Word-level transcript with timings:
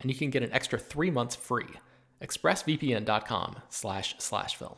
and 0.00 0.10
you 0.10 0.16
can 0.16 0.30
get 0.30 0.42
an 0.42 0.52
extra 0.52 0.78
three 0.78 1.10
months 1.10 1.36
free. 1.36 1.68
ExpressVPN.com 2.22 3.56
slash 3.68 4.14
slash 4.18 4.56
film. 4.56 4.76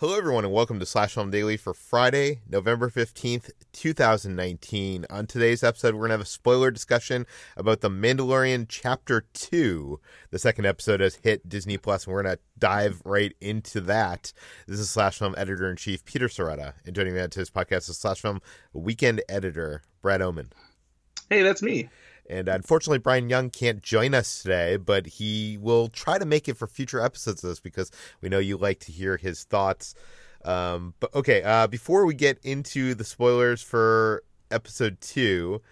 Hello, 0.00 0.16
everyone, 0.16 0.44
and 0.44 0.54
welcome 0.54 0.78
to 0.78 0.86
Slash 0.86 1.14
Film 1.14 1.32
Daily 1.32 1.56
for 1.56 1.74
Friday, 1.74 2.38
November 2.48 2.88
15th, 2.88 3.50
2019. 3.72 5.06
On 5.10 5.26
today's 5.26 5.64
episode, 5.64 5.94
we're 5.94 6.02
going 6.02 6.10
to 6.10 6.14
have 6.14 6.20
a 6.20 6.24
spoiler 6.24 6.70
discussion 6.70 7.26
about 7.56 7.80
The 7.80 7.90
Mandalorian 7.90 8.66
Chapter 8.68 9.26
2. 9.32 9.98
The 10.30 10.38
second 10.38 10.66
episode 10.66 11.00
has 11.00 11.16
hit 11.16 11.48
Disney 11.48 11.78
Plus, 11.78 12.06
and 12.06 12.14
we're 12.14 12.22
going 12.22 12.36
to 12.36 12.40
dive 12.56 13.02
right 13.04 13.34
into 13.40 13.80
that. 13.80 14.32
This 14.68 14.78
is 14.78 14.88
Slash 14.88 15.18
Film 15.18 15.34
Editor 15.36 15.68
in 15.68 15.74
Chief 15.74 16.04
Peter 16.04 16.28
Sciretta, 16.28 16.74
and 16.86 16.94
joining 16.94 17.14
me 17.14 17.20
on 17.20 17.30
today's 17.30 17.50
podcast 17.50 17.90
is 17.90 17.98
Slash 17.98 18.20
Film 18.20 18.40
Weekend 18.72 19.20
Editor 19.28 19.82
Brad 20.00 20.22
Oman. 20.22 20.52
Hey, 21.28 21.42
that's 21.42 21.60
me. 21.60 21.88
And 22.28 22.48
unfortunately, 22.48 22.98
Brian 22.98 23.30
Young 23.30 23.50
can't 23.50 23.82
join 23.82 24.14
us 24.14 24.42
today, 24.42 24.76
but 24.76 25.06
he 25.06 25.58
will 25.60 25.88
try 25.88 26.18
to 26.18 26.26
make 26.26 26.48
it 26.48 26.56
for 26.56 26.66
future 26.66 27.00
episodes 27.00 27.42
of 27.42 27.50
this 27.50 27.60
because 27.60 27.90
we 28.20 28.28
know 28.28 28.38
you 28.38 28.56
like 28.56 28.80
to 28.80 28.92
hear 28.92 29.16
his 29.16 29.44
thoughts. 29.44 29.94
Um, 30.44 30.94
but 31.00 31.14
okay, 31.14 31.42
uh, 31.42 31.66
before 31.66 32.06
we 32.06 32.14
get 32.14 32.38
into 32.42 32.94
the 32.94 33.04
spoilers 33.04 33.62
for 33.62 34.22
episode 34.50 35.00
two, 35.00 35.62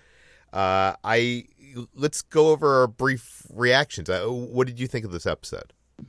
uh, 0.53 0.95
I 1.05 1.45
let's 1.95 2.23
go 2.23 2.49
over 2.49 2.81
our 2.81 2.87
brief 2.87 3.43
reactions. 3.53 4.09
Uh, 4.09 4.27
what 4.27 4.67
did 4.67 4.81
you 4.81 4.87
think 4.87 5.05
of 5.05 5.12
this 5.12 5.27
episode? 5.27 5.73
Uh, 5.99 6.05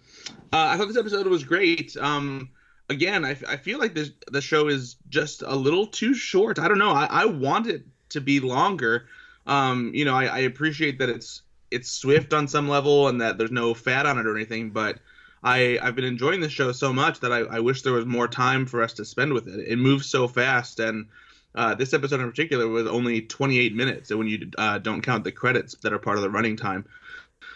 I 0.51 0.77
thought 0.77 0.87
this 0.87 0.97
episode 0.97 1.27
was 1.27 1.43
great. 1.43 1.95
Um, 1.97 2.49
again, 2.89 3.25
I, 3.25 3.31
I 3.47 3.57
feel 3.57 3.79
like 3.79 3.93
this 3.93 4.11
the 4.31 4.41
show 4.41 4.67
is 4.67 4.95
just 5.09 5.41
a 5.41 5.55
little 5.55 5.87
too 5.87 6.13
short. 6.13 6.59
I 6.59 6.67
don't 6.67 6.79
know. 6.79 6.91
I, 6.91 7.05
I 7.05 7.25
want 7.25 7.67
it 7.67 7.85
to 8.09 8.21
be 8.21 8.39
longer. 8.39 9.07
Um, 9.47 9.91
you 9.95 10.05
know, 10.05 10.13
I, 10.13 10.25
I 10.25 10.39
appreciate 10.39 10.99
that 10.99 11.09
it's 11.09 11.41
it's 11.71 11.89
swift 11.89 12.33
on 12.33 12.47
some 12.47 12.69
level 12.69 13.07
and 13.07 13.21
that 13.21 13.37
there's 13.37 13.51
no 13.51 13.73
fat 13.73 14.05
on 14.05 14.19
it 14.19 14.27
or 14.27 14.35
anything, 14.35 14.69
but 14.69 14.99
I 15.43 15.79
I've 15.81 15.95
been 15.95 16.05
enjoying 16.05 16.41
the 16.41 16.49
show 16.49 16.71
so 16.71 16.93
much 16.93 17.21
that 17.21 17.31
I, 17.31 17.39
I 17.39 17.59
wish 17.61 17.81
there 17.81 17.93
was 17.93 18.05
more 18.05 18.27
time 18.27 18.65
for 18.65 18.83
us 18.83 18.93
to 18.93 19.05
spend 19.05 19.33
with 19.33 19.47
it. 19.47 19.67
It 19.67 19.77
moves 19.77 20.07
so 20.07 20.27
fast, 20.27 20.79
and 20.79 21.07
uh, 21.55 21.75
this 21.75 21.93
episode 21.93 22.19
in 22.19 22.29
particular 22.29 22.67
was 22.67 22.87
only 22.87 23.21
28 23.21 23.73
minutes, 23.73 24.11
and 24.11 24.19
when 24.19 24.27
you 24.27 24.51
uh, 24.57 24.77
don't 24.79 25.01
count 25.01 25.23
the 25.23 25.31
credits 25.31 25.75
that 25.81 25.93
are 25.93 25.99
part 25.99 26.17
of 26.17 26.23
the 26.23 26.29
running 26.29 26.57
time. 26.57 26.85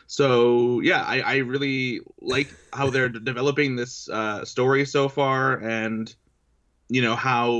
So 0.07 0.79
yeah, 0.81 1.03
I, 1.03 1.21
I 1.21 1.37
really 1.37 2.01
like 2.21 2.53
how 2.73 2.89
they're 2.89 3.09
developing 3.09 3.75
this 3.75 4.09
uh, 4.09 4.45
story 4.45 4.85
so 4.85 5.09
far, 5.09 5.57
and 5.57 6.13
you 6.87 7.01
know 7.01 7.15
how 7.15 7.51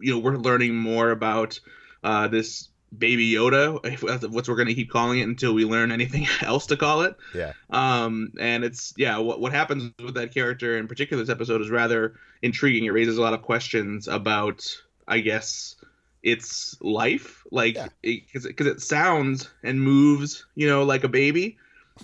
you 0.00 0.12
know 0.12 0.18
we're 0.18 0.36
learning 0.36 0.74
more 0.74 1.10
about 1.10 1.60
uh, 2.02 2.28
this 2.28 2.69
Baby 2.96 3.32
Yoda, 3.32 3.84
if 3.84 4.00
that's 4.00 4.26
what 4.26 4.48
we're 4.48 4.56
going 4.56 4.68
to 4.68 4.74
keep 4.74 4.90
calling 4.90 5.20
it 5.20 5.24
until 5.24 5.54
we 5.54 5.64
learn 5.64 5.92
anything 5.92 6.26
else 6.42 6.66
to 6.66 6.76
call 6.76 7.02
it. 7.02 7.16
Yeah. 7.34 7.52
Um, 7.70 8.32
and 8.40 8.64
it's 8.64 8.92
yeah, 8.96 9.18
what 9.18 9.40
what 9.40 9.52
happens 9.52 9.92
with 10.02 10.14
that 10.14 10.34
character 10.34 10.76
in 10.76 10.88
particular 10.88 11.22
this 11.22 11.30
episode 11.30 11.60
is 11.60 11.70
rather 11.70 12.14
intriguing. 12.42 12.84
It 12.84 12.92
raises 12.92 13.16
a 13.16 13.22
lot 13.22 13.34
of 13.34 13.42
questions 13.42 14.08
about, 14.08 14.64
I 15.06 15.20
guess, 15.20 15.76
its 16.22 16.76
life, 16.80 17.44
like 17.50 17.74
because 18.02 18.44
yeah. 18.44 18.48
because 18.48 18.66
it, 18.66 18.76
it 18.76 18.80
sounds 18.80 19.48
and 19.62 19.80
moves, 19.80 20.44
you 20.54 20.68
know, 20.68 20.82
like 20.82 21.04
a 21.04 21.08
baby, 21.08 21.58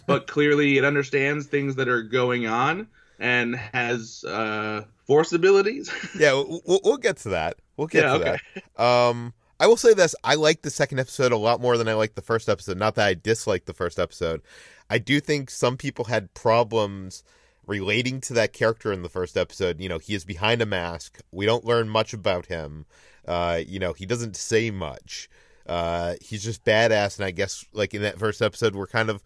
but 0.07 0.27
clearly 0.29 0.79
it 0.79 0.85
understands 0.85 1.47
things 1.47 1.77
that 1.77 1.89
are 1.89 2.03
going 2.03 2.47
on 2.47 2.89
and 3.19 3.57
has 3.57 4.25
uh 4.25 4.85
force 5.07 5.33
abilities. 5.33 5.91
yeah, 6.19 6.33
we'll, 6.33 6.81
we'll 6.85 6.97
get 6.97 7.19
to 7.19 7.31
that. 7.31 7.57
We'll 7.77 7.89
get 7.89 8.05
yeah, 8.05 8.19
to 8.19 8.31
okay. 8.31 8.39
that. 8.55 8.83
Um 8.83 9.35
I 9.59 9.67
will 9.67 9.77
say 9.77 9.95
this: 9.95 10.15
I 10.23 10.35
like 10.35 10.63
the 10.63 10.71
second 10.71 11.01
episode 11.01 11.33
a 11.33 11.37
lot 11.37 11.61
more 11.61 11.77
than 11.77 11.89
I 11.89 11.95
like 11.95 12.15
the 12.15 12.23
first 12.23 12.49
episode. 12.49 12.79
Not 12.79 12.95
that 12.97 13.07
I 13.07 13.15
dislike 13.15 13.65
the 13.65 13.75
first 13.75 13.99
episode. 13.99 14.43
I 14.91 14.99
do 14.99 15.21
think 15.21 15.51
some 15.51 15.77
people 15.77 16.07
had 16.07 16.35
problems 16.35 17.25
relating 17.67 18.21
to 18.21 18.33
that 18.35 18.53
character 18.53 18.93
in 18.93 19.03
the 19.03 19.09
first 19.09 19.37
episode. 19.37 19.81
You 19.81 19.89
know, 19.89 19.99
he 19.99 20.15
is 20.15 20.25
behind 20.25 20.63
a 20.63 20.67
mask. 20.67 21.19
We 21.33 21.47
don't 21.47 21.65
learn 21.65 21.89
much 21.89 22.13
about 22.13 22.47
him. 22.47 22.87
Uh, 23.27 23.61
you 23.67 23.79
know, 23.79 23.93
he 23.93 24.07
doesn't 24.07 24.37
say 24.37 24.71
much. 24.71 25.29
Uh, 25.67 26.15
he's 26.21 26.45
just 26.45 26.65
badass, 26.65 27.17
and 27.19 27.25
I 27.25 27.33
guess 27.33 27.65
like 27.73 27.95
in 27.95 28.03
that 28.03 28.19
first 28.19 28.41
episode, 28.41 28.77
we're 28.77 28.87
kind 28.87 29.11
of 29.11 29.23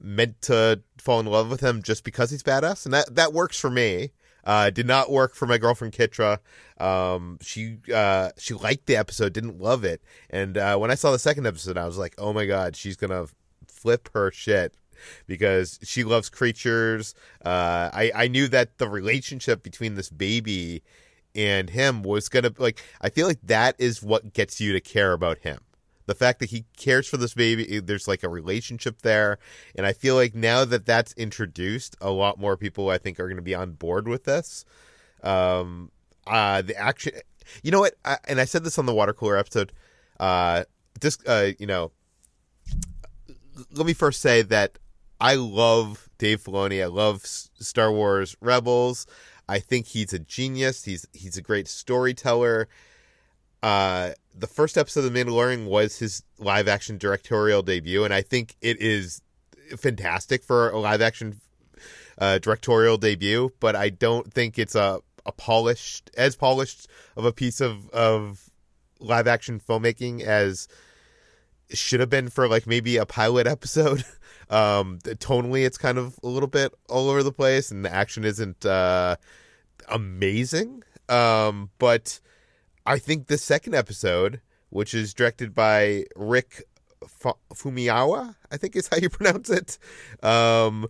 meant 0.00 0.40
to 0.42 0.80
fall 0.98 1.18
in 1.20 1.26
love 1.26 1.50
with 1.50 1.60
him 1.60 1.82
just 1.82 2.04
because 2.04 2.30
he's 2.30 2.42
badass, 2.42 2.84
and 2.84 2.92
that 2.94 3.14
that 3.14 3.32
works 3.32 3.58
for 3.58 3.70
me. 3.70 4.10
Uh, 4.48 4.70
did 4.70 4.86
not 4.86 5.10
work 5.10 5.34
for 5.34 5.44
my 5.44 5.58
girlfriend 5.58 5.92
Kitra. 5.92 6.38
Um, 6.78 7.38
she 7.42 7.76
uh, 7.94 8.30
she 8.38 8.54
liked 8.54 8.86
the 8.86 8.96
episode, 8.96 9.34
didn't 9.34 9.60
love 9.60 9.84
it, 9.84 10.00
and 10.30 10.56
uh, 10.56 10.78
when 10.78 10.90
I 10.90 10.94
saw 10.94 11.12
the 11.12 11.18
second 11.18 11.46
episode, 11.46 11.76
I 11.76 11.84
was 11.84 11.98
like, 11.98 12.14
oh 12.16 12.32
my 12.32 12.46
god, 12.46 12.74
she's 12.74 12.96
gonna 12.96 13.26
flip 13.66 14.08
her 14.14 14.30
shit 14.30 14.74
because 15.26 15.78
she 15.82 16.02
loves 16.02 16.30
creatures. 16.30 17.14
Uh, 17.44 17.90
I 17.92 18.10
I 18.14 18.28
knew 18.28 18.48
that 18.48 18.78
the 18.78 18.88
relationship 18.88 19.62
between 19.62 19.96
this 19.96 20.08
baby 20.08 20.82
and 21.34 21.68
him 21.68 22.02
was 22.02 22.30
gonna 22.30 22.54
like. 22.56 22.82
I 23.02 23.10
feel 23.10 23.26
like 23.26 23.42
that 23.42 23.76
is 23.78 24.02
what 24.02 24.32
gets 24.32 24.62
you 24.62 24.72
to 24.72 24.80
care 24.80 25.12
about 25.12 25.40
him 25.40 25.58
the 26.08 26.14
fact 26.14 26.40
that 26.40 26.50
he 26.50 26.64
cares 26.76 27.06
for 27.06 27.16
this 27.16 27.34
baby 27.34 27.76
eh, 27.76 27.80
there's 27.84 28.08
like 28.08 28.22
a 28.24 28.28
relationship 28.28 29.02
there. 29.02 29.38
And 29.76 29.86
i 29.86 29.92
feel 29.92 30.16
like 30.16 30.34
now 30.34 30.64
that 30.64 30.84
that's 30.84 31.12
introduced 31.12 31.96
a 32.00 32.10
lot 32.10 32.38
more 32.38 32.56
people 32.56 32.90
i 32.90 32.98
think 32.98 33.20
are 33.20 33.28
going 33.28 33.36
to 33.36 33.42
be 33.42 33.54
on 33.54 33.72
board 33.72 34.08
with 34.08 34.24
this. 34.24 34.64
Um 35.22 35.90
uh 36.26 36.62
the 36.62 36.76
action 36.76 37.12
you 37.62 37.70
know 37.70 37.80
what? 37.80 37.94
I, 38.04 38.18
and 38.26 38.40
i 38.40 38.44
said 38.44 38.64
this 38.64 38.78
on 38.78 38.86
the 38.86 38.94
water 38.94 39.12
cooler 39.12 39.36
episode 39.36 39.72
uh 40.18 40.64
this 41.00 41.18
uh 41.26 41.52
you 41.58 41.66
know 41.66 41.92
let 43.72 43.86
me 43.86 43.94
first 43.94 44.20
say 44.20 44.42
that 44.42 44.78
i 45.20 45.34
love 45.34 46.08
dave 46.18 46.42
filoni. 46.42 46.82
I 46.82 46.86
love 46.86 47.24
star 47.24 47.90
wars 47.92 48.36
rebels. 48.40 49.06
I 49.48 49.60
think 49.60 49.86
he's 49.86 50.12
a 50.12 50.18
genius. 50.18 50.84
He's 50.84 51.06
he's 51.12 51.36
a 51.36 51.42
great 51.42 51.68
storyteller. 51.68 52.68
Uh 53.62 54.10
the 54.38 54.46
first 54.46 54.78
episode 54.78 55.04
of 55.04 55.12
The 55.12 55.18
Mandalorian 55.24 55.66
was 55.66 55.98
his 55.98 56.22
live 56.38 56.68
action 56.68 56.98
directorial 56.98 57.62
debut, 57.62 58.04
and 58.04 58.14
I 58.14 58.22
think 58.22 58.56
it 58.60 58.80
is 58.80 59.20
fantastic 59.76 60.44
for 60.44 60.70
a 60.70 60.78
live 60.78 61.00
action 61.02 61.40
uh, 62.18 62.38
directorial 62.38 62.96
debut. 62.96 63.50
But 63.60 63.76
I 63.76 63.90
don't 63.90 64.32
think 64.32 64.58
it's 64.58 64.74
a, 64.74 65.00
a 65.26 65.32
polished 65.32 66.10
as 66.16 66.36
polished 66.36 66.88
of 67.16 67.24
a 67.24 67.32
piece 67.32 67.60
of 67.60 67.88
of 67.90 68.50
live 69.00 69.26
action 69.26 69.60
filmmaking 69.60 70.22
as 70.22 70.68
should 71.70 72.00
have 72.00 72.10
been 72.10 72.28
for 72.28 72.48
like 72.48 72.66
maybe 72.66 72.96
a 72.96 73.06
pilot 73.06 73.46
episode. 73.46 74.04
um, 74.50 74.98
tonally, 75.04 75.64
it's 75.64 75.78
kind 75.78 75.98
of 75.98 76.18
a 76.22 76.28
little 76.28 76.48
bit 76.48 76.72
all 76.88 77.10
over 77.10 77.22
the 77.22 77.32
place, 77.32 77.70
and 77.70 77.84
the 77.84 77.92
action 77.92 78.24
isn't 78.24 78.64
uh, 78.64 79.16
amazing. 79.88 80.82
Um, 81.08 81.70
but 81.78 82.20
I 82.88 82.98
think 82.98 83.26
the 83.26 83.36
second 83.36 83.74
episode, 83.74 84.40
which 84.70 84.94
is 84.94 85.12
directed 85.12 85.54
by 85.54 86.04
Rick 86.16 86.64
F- 87.02 87.36
Famuyiwa, 87.54 88.34
I 88.50 88.56
think 88.56 88.74
is 88.74 88.88
how 88.90 88.96
you 88.96 89.10
pronounce 89.10 89.50
it. 89.50 89.78
Um, 90.22 90.88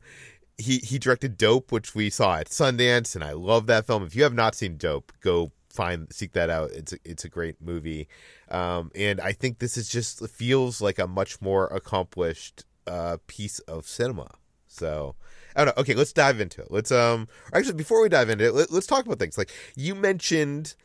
he 0.56 0.78
he 0.78 1.00
directed 1.00 1.36
Dope, 1.36 1.72
which 1.72 1.96
we 1.96 2.08
saw 2.08 2.36
at 2.36 2.50
Sundance, 2.50 3.16
and 3.16 3.24
I 3.24 3.32
love 3.32 3.66
that 3.66 3.84
film. 3.84 4.04
If 4.04 4.14
you 4.14 4.22
have 4.22 4.32
not 4.32 4.54
seen 4.54 4.76
Dope, 4.76 5.12
go 5.20 5.50
find 5.68 6.12
seek 6.12 6.34
that 6.34 6.50
out. 6.50 6.70
It's 6.70 6.92
a, 6.92 6.98
it's 7.04 7.24
a 7.24 7.28
great 7.28 7.60
movie, 7.60 8.06
um, 8.48 8.92
and 8.94 9.20
I 9.20 9.32
think 9.32 9.58
this 9.58 9.76
is 9.76 9.88
just 9.88 10.24
feels 10.28 10.80
like 10.80 11.00
a 11.00 11.08
much 11.08 11.42
more 11.42 11.66
accomplished 11.66 12.64
uh, 12.86 13.16
piece 13.26 13.58
of 13.60 13.88
cinema. 13.88 14.30
So 14.68 15.16
I 15.56 15.64
don't 15.64 15.76
know. 15.76 15.82
Okay, 15.82 15.94
let's 15.94 16.12
dive 16.12 16.40
into 16.40 16.60
it. 16.60 16.70
Let's 16.70 16.92
um 16.92 17.26
actually 17.52 17.74
before 17.74 18.00
we 18.02 18.08
dive 18.08 18.30
into 18.30 18.44
it, 18.44 18.54
let, 18.54 18.70
let's 18.70 18.86
talk 18.86 19.04
about 19.04 19.18
things. 19.18 19.36
Like 19.36 19.50
you 19.74 19.96
mentioned 19.96 20.76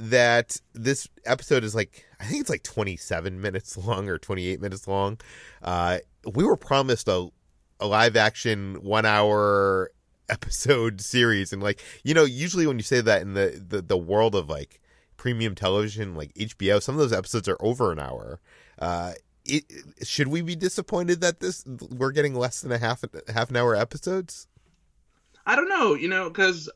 that 0.00 0.56
this 0.72 1.06
episode 1.26 1.62
is 1.62 1.74
like 1.74 2.06
I 2.18 2.24
think 2.24 2.40
it's 2.40 2.50
like 2.50 2.62
27 2.62 3.40
minutes 3.40 3.76
long 3.76 4.08
or 4.08 4.18
28 4.18 4.60
minutes 4.60 4.88
long. 4.88 5.18
Uh, 5.62 5.98
we 6.32 6.44
were 6.44 6.56
promised 6.56 7.08
a 7.08 7.28
a 7.78 7.86
live 7.86 8.16
action 8.16 8.76
one 8.82 9.06
hour 9.06 9.90
episode 10.28 11.00
series, 11.00 11.52
and 11.52 11.62
like 11.62 11.82
you 12.02 12.14
know, 12.14 12.24
usually 12.24 12.66
when 12.66 12.78
you 12.78 12.82
say 12.82 13.00
that 13.00 13.22
in 13.22 13.34
the 13.34 13.62
the, 13.66 13.82
the 13.82 13.98
world 13.98 14.34
of 14.34 14.48
like 14.48 14.80
premium 15.16 15.54
television, 15.54 16.14
like 16.14 16.32
HBO, 16.34 16.82
some 16.82 16.94
of 16.94 17.00
those 17.00 17.12
episodes 17.12 17.46
are 17.48 17.58
over 17.60 17.92
an 17.92 17.98
hour. 17.98 18.40
Uh, 18.78 19.12
it, 19.44 19.64
should 20.02 20.28
we 20.28 20.40
be 20.40 20.56
disappointed 20.56 21.20
that 21.20 21.40
this 21.40 21.64
we're 21.66 22.12
getting 22.12 22.34
less 22.34 22.62
than 22.62 22.72
a 22.72 22.78
half 22.78 23.04
half 23.28 23.50
an 23.50 23.56
hour 23.56 23.76
episodes? 23.76 24.46
I 25.46 25.56
don't 25.56 25.68
know, 25.68 25.94
you 25.94 26.08
know, 26.08 26.28
because 26.30 26.70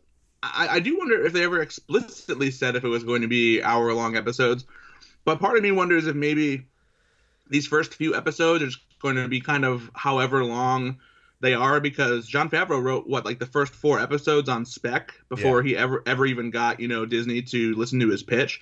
I, 0.53 0.69
I 0.73 0.81
do 0.81 0.99
wonder 0.99 1.25
if 1.25 1.33
they 1.33 1.45
ever 1.45 1.63
explicitly 1.63 2.51
said 2.51 2.77
if 2.77 2.85
it 2.85 2.89
was 2.89 3.05
going 3.05 3.23
to 3.23 3.29
be 3.29 3.63
hour 3.63 3.93
long 3.95 4.17
episodes. 4.17 4.65
But 5.25 5.41
part 5.41 5.57
of 5.57 5.63
me 5.63 5.73
wonders 5.73 6.07
if 6.07 6.15
maybe 6.15 6.67
these 7.49 7.67
first 7.67 7.95
few 7.95 8.15
episodes 8.15 8.63
are 8.63 8.67
just 8.67 8.81
going 9.01 9.17
to 9.17 9.29
be 9.29 9.41
kind 9.41 9.65
of 9.65 9.91
however 9.95 10.45
long 10.45 10.99
they 11.41 11.55
are 11.55 11.81
because 11.81 12.27
Jon 12.27 12.49
Favreau 12.49 12.83
wrote 12.83 13.07
what 13.07 13.25
like 13.25 13.39
the 13.39 13.47
first 13.47 13.75
four 13.75 14.01
episodes 14.01 14.49
on 14.49 14.65
spec 14.65 15.13
before 15.29 15.63
yeah. 15.63 15.69
he 15.69 15.77
ever 15.77 16.03
ever 16.07 16.27
even 16.27 16.51
got 16.51 16.81
you 16.81 16.89
know 16.89 17.05
Disney 17.05 17.43
to 17.43 17.75
listen 17.75 18.01
to 18.01 18.09
his 18.09 18.23
pitch. 18.23 18.61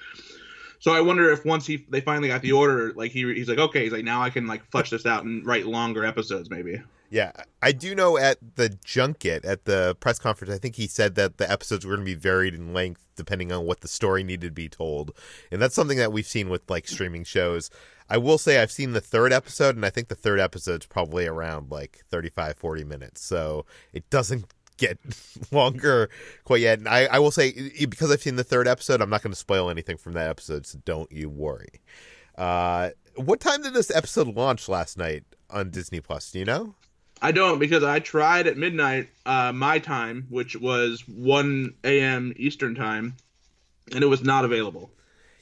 So 0.80 0.92
I 0.92 1.00
wonder 1.00 1.30
if 1.30 1.44
once 1.44 1.64
he 1.64 1.84
they 1.88 2.00
finally 2.00 2.28
got 2.28 2.42
the 2.42 2.52
order, 2.52 2.92
like 2.94 3.12
he 3.12 3.32
he's 3.34 3.48
like 3.48 3.58
okay, 3.58 3.84
he's 3.84 3.92
like 3.92 4.04
now 4.04 4.22
I 4.22 4.30
can 4.30 4.46
like 4.46 4.68
flesh 4.70 4.90
this 4.90 5.06
out 5.06 5.24
and 5.24 5.46
write 5.46 5.66
longer 5.66 6.04
episodes 6.04 6.50
maybe. 6.50 6.82
Yeah, 7.12 7.32
I 7.60 7.72
do 7.72 7.94
know 7.94 8.16
at 8.16 8.38
the 8.56 8.70
junket 8.70 9.44
at 9.44 9.66
the 9.66 9.94
press 10.00 10.18
conference, 10.18 10.50
I 10.50 10.56
think 10.56 10.76
he 10.76 10.86
said 10.86 11.14
that 11.16 11.36
the 11.36 11.50
episodes 11.50 11.84
were 11.84 11.94
going 11.94 12.06
to 12.06 12.10
be 12.10 12.18
varied 12.18 12.54
in 12.54 12.72
length 12.72 13.06
depending 13.16 13.52
on 13.52 13.66
what 13.66 13.82
the 13.82 13.88
story 13.88 14.24
needed 14.24 14.46
to 14.46 14.50
be 14.50 14.70
told, 14.70 15.14
and 15.50 15.60
that's 15.60 15.74
something 15.74 15.98
that 15.98 16.10
we've 16.10 16.26
seen 16.26 16.48
with 16.48 16.70
like 16.70 16.88
streaming 16.88 17.24
shows. 17.24 17.68
I 18.08 18.16
will 18.16 18.38
say 18.38 18.62
I've 18.62 18.72
seen 18.72 18.92
the 18.92 19.00
third 19.02 19.30
episode, 19.30 19.76
and 19.76 19.84
I 19.84 19.90
think 19.90 20.08
the 20.08 20.14
third 20.14 20.40
episode's 20.40 20.86
probably 20.86 21.26
around 21.26 21.70
like 21.70 22.02
35, 22.10 22.56
40 22.56 22.84
minutes, 22.84 23.20
so 23.22 23.66
it 23.92 24.08
doesn't 24.08 24.46
get 24.78 24.98
longer 25.52 26.08
quite 26.44 26.62
yet. 26.62 26.78
And 26.78 26.88
I, 26.88 27.04
I 27.04 27.18
will 27.18 27.30
say 27.30 27.72
because 27.78 28.10
I've 28.10 28.22
seen 28.22 28.36
the 28.36 28.42
third 28.42 28.66
episode, 28.66 29.02
I'm 29.02 29.10
not 29.10 29.22
going 29.22 29.34
to 29.34 29.38
spoil 29.38 29.68
anything 29.68 29.98
from 29.98 30.14
that 30.14 30.30
episode, 30.30 30.66
so 30.66 30.78
don't 30.86 31.12
you 31.12 31.28
worry. 31.28 31.82
Uh, 32.38 32.88
what 33.16 33.38
time 33.38 33.60
did 33.60 33.74
this 33.74 33.94
episode 33.94 34.34
launch 34.34 34.66
last 34.66 34.96
night 34.96 35.24
on 35.50 35.68
Disney 35.68 36.00
Plus? 36.00 36.30
Do 36.30 36.38
you 36.38 36.46
know? 36.46 36.74
I 37.24 37.30
don't 37.30 37.60
because 37.60 37.84
I 37.84 38.00
tried 38.00 38.48
at 38.48 38.56
midnight 38.56 39.08
uh, 39.24 39.52
my 39.52 39.78
time, 39.78 40.26
which 40.28 40.56
was 40.56 41.06
1 41.06 41.74
a.m. 41.84 42.32
Eastern 42.36 42.74
time, 42.74 43.14
and 43.94 44.02
it 44.02 44.08
was 44.08 44.24
not 44.24 44.44
available. 44.44 44.90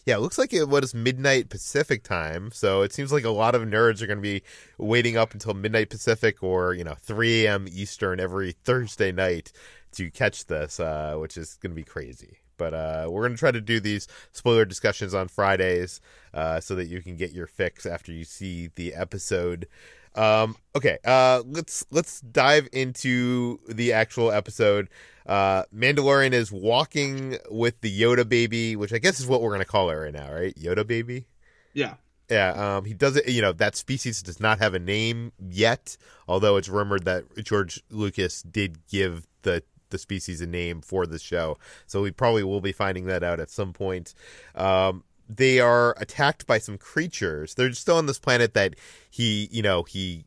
Yeah, 0.05 0.17
it 0.17 0.21
looks 0.21 0.37
like 0.37 0.53
it 0.53 0.69
was 0.69 0.95
midnight 0.95 1.49
Pacific 1.49 2.03
time, 2.03 2.51
so 2.53 2.83
it 2.83 2.93
seems 2.93 3.13
like 3.13 3.25
a 3.25 3.31
lot 3.31 3.55
of 3.55 3.63
nerds 3.63 4.03
are 4.03 4.07
going 4.07 4.19
to 4.19 4.23
be 4.23 4.43
waiting 4.77 5.17
up 5.17 5.33
until 5.33 5.55
midnight 5.55 5.89
Pacific 5.89 6.43
or 6.43 6.75
you 6.75 6.85
know 6.85 6.97
3 7.01 7.47
a.m. 7.47 7.67
Eastern 7.71 8.21
every 8.21 8.53
Thursday 8.53 9.11
night 9.11 9.51
to 9.93 10.11
catch 10.11 10.47
this, 10.47 10.81
uh, 10.81 11.17
which 11.17 11.39
is 11.39 11.59
going 11.63 11.71
to 11.71 11.77
be 11.77 11.85
crazy. 11.85 12.39
But 12.59 12.75
uh, 12.75 13.07
we're 13.09 13.23
going 13.23 13.33
to 13.33 13.39
try 13.39 13.53
to 13.53 13.61
do 13.61 13.81
these 13.81 14.07
spoiler 14.33 14.67
discussions 14.67 15.15
on 15.15 15.29
Fridays 15.29 16.03
uh, 16.35 16.61
so 16.61 16.75
that 16.75 16.89
you 16.89 17.01
can 17.01 17.17
get 17.17 17.33
your 17.33 17.47
fix 17.47 17.87
after 17.87 18.13
you 18.13 18.25
see 18.25 18.69
the 18.75 18.93
episode. 18.93 19.67
Um, 20.15 20.57
okay, 20.75 20.99
uh, 21.05 21.43
let's 21.47 21.87
let's 21.91 22.21
dive 22.21 22.69
into 22.73 23.61
the 23.69 23.93
actual 23.93 24.33
episode. 24.33 24.89
Uh, 25.27 25.65
Mandalorian 25.75 26.33
is 26.33 26.51
walking 26.51 27.39
with 27.51 27.81
the 27.81 28.01
Yoda 28.01 28.29
baby, 28.29 28.77
which 28.77 28.93
I 28.93 28.99
guess 28.99 29.21
is 29.21 29.27
what 29.27 29.43
we're 29.43 29.53
gonna 29.53 29.65
call 29.65 29.91
it 29.91 29.95
right 29.95 30.13
now, 30.13 30.33
right? 30.33 30.55
Yoda 30.57 30.87
baby. 30.87 31.27
Yeah. 31.73 31.95
Yeah, 32.29 32.77
um, 32.77 32.85
he 32.85 32.95
doesn't. 32.95 33.27
You 33.27 33.43
know 33.43 33.53
that 33.53 33.75
species 33.75 34.23
does 34.23 34.39
not 34.39 34.61
have 34.61 34.75
a 34.75 34.79
name 34.79 35.33
yet, 35.41 35.97
although 36.29 36.57
it's 36.57 36.69
rumored 36.69 37.05
that 37.05 37.25
George 37.43 37.83
Lucas 37.91 38.43
did 38.43 38.87
give 38.87 39.27
the 39.43 39.65
the 39.91 39.99
species 39.99 40.41
a 40.41 40.47
name 40.47 40.81
for 40.81 41.07
the 41.07 41.19
show. 41.19 41.59
So 41.87 42.03
we 42.03 42.13
probably 42.13 42.45
will 42.45 42.61
be 42.61 42.73
finding 42.73 43.07
that 43.07 43.23
out 43.23 43.41
at 43.41 43.51
some 43.51 43.73
point. 43.73 44.15
Um, 44.55 45.03
they 45.37 45.61
are 45.61 45.95
attacked 45.99 46.47
by 46.47 46.59
some 46.59 46.77
creatures. 46.77 47.55
They're 47.55 47.73
still 47.73 47.97
on 47.97 48.07
this 48.07 48.19
planet 48.19 48.55
that 48.55 48.75
he, 49.09 49.49
you 49.53 49.63
know, 49.63 49.85
he 49.85 50.25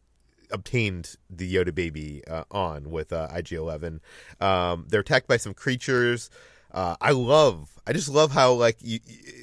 obtained 0.49 1.15
the 1.29 1.51
Yoda 1.53 1.75
baby 1.75 2.23
uh, 2.27 2.45
on 2.51 2.89
with 2.89 3.11
uh, 3.11 3.27
IG 3.33 3.53
Eleven. 3.53 3.99
Um, 4.39 4.85
they're 4.87 5.01
attacked 5.01 5.27
by 5.27 5.37
some 5.37 5.53
creatures. 5.53 6.29
Uh, 6.71 6.95
I 7.01 7.11
love, 7.11 7.79
I 7.85 7.93
just 7.93 8.09
love 8.09 8.31
how 8.31 8.53
like 8.53 8.77
you, 8.81 8.99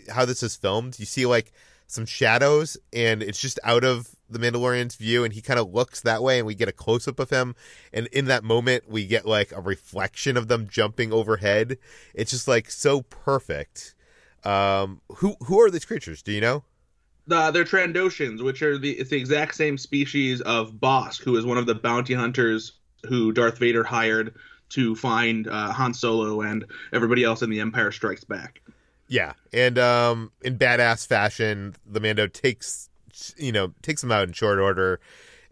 how 0.09 0.25
this 0.25 0.43
is 0.43 0.57
filmed. 0.57 0.99
You 0.99 1.07
see 1.07 1.27
like 1.27 1.53
some 1.87 2.07
shadows, 2.07 2.77
and 2.93 3.23
it's 3.23 3.41
just 3.41 3.59
out 3.63 3.85
of 3.85 4.09
the 4.31 4.39
Mandalorian's 4.39 4.95
view, 4.95 5.25
and 5.25 5.35
he 5.35 5.43
kind 5.43 5.61
of 5.61 5.75
looks 5.75 6.01
that 6.01 6.23
way, 6.23 6.39
and 6.39 6.47
we 6.47 6.55
get 6.55 6.69
a 6.69 6.73
close 6.73 7.07
up 7.07 7.19
of 7.19 7.31
him, 7.31 7.55
and 7.93 8.07
in 8.09 8.27
that 8.27 8.45
moment 8.45 8.89
we 8.89 9.07
get 9.07 9.27
like 9.27 9.53
a 9.53 9.61
reflection 9.61 10.37
of 10.37 10.49
them 10.49 10.69
jumping 10.69 11.13
overhead. 11.13 11.77
It's 12.15 12.31
just 12.31 12.49
like 12.49 12.71
so 12.71 13.03
perfect 13.03 13.95
um, 14.45 15.01
who 15.17 15.37
who 15.45 15.61
are 15.61 15.71
these 15.71 15.85
creatures? 15.85 16.23
Do 16.23 16.33
you 16.33 16.41
know? 16.41 16.65
Uh, 17.31 17.51
they're 17.51 17.65
Trandoshans, 17.65 18.43
which 18.43 18.63
are 18.63 18.79
the 18.79 18.93
it's 18.93 19.11
the 19.11 19.17
exact 19.17 19.55
same 19.55 19.79
species 19.79 20.41
of 20.41 20.73
Bossk, 20.73 21.23
who 21.23 21.37
is 21.37 21.45
one 21.45 21.59
of 21.59 21.67
the 21.67 21.75
bounty 21.75 22.15
hunters 22.15 22.73
who 23.07 23.33
Darth 23.33 23.59
Vader 23.59 23.85
hired 23.85 24.35
to 24.71 24.95
find 24.95 25.49
uh, 25.49 25.73
Han 25.73 25.95
Solo 25.95 26.43
and 26.43 26.65
everybody 26.93 27.25
else 27.25 27.43
in 27.43 27.51
The 27.51 27.61
Empire 27.61 27.93
Strikes 27.93 28.25
Back. 28.25 28.61
Yeah, 29.09 29.33
and 29.53 29.79
um, 29.79 30.33
in 30.43 30.57
badass 30.57 31.07
fashion, 31.07 31.75
the 31.85 32.01
Mando 32.01 32.27
takes 32.27 32.89
you 33.37 33.53
know 33.53 33.75
takes 33.83 34.01
them 34.01 34.13
out 34.13 34.29
in 34.29 34.33
short 34.33 34.59
order, 34.59 35.01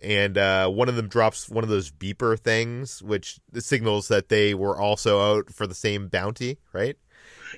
and 0.00 0.38
uh, 0.38 0.68
one 0.68 0.88
of 0.88 0.96
them 0.96 1.08
drops 1.08 1.48
one 1.48 1.64
of 1.64 1.70
those 1.70 1.90
beeper 1.90 2.38
things, 2.38 3.02
which 3.02 3.40
signals 3.54 4.08
that 4.08 4.28
they 4.28 4.54
were 4.54 4.76
also 4.80 5.20
out 5.20 5.52
for 5.52 5.66
the 5.66 5.74
same 5.74 6.08
bounty, 6.08 6.58
right? 6.72 6.96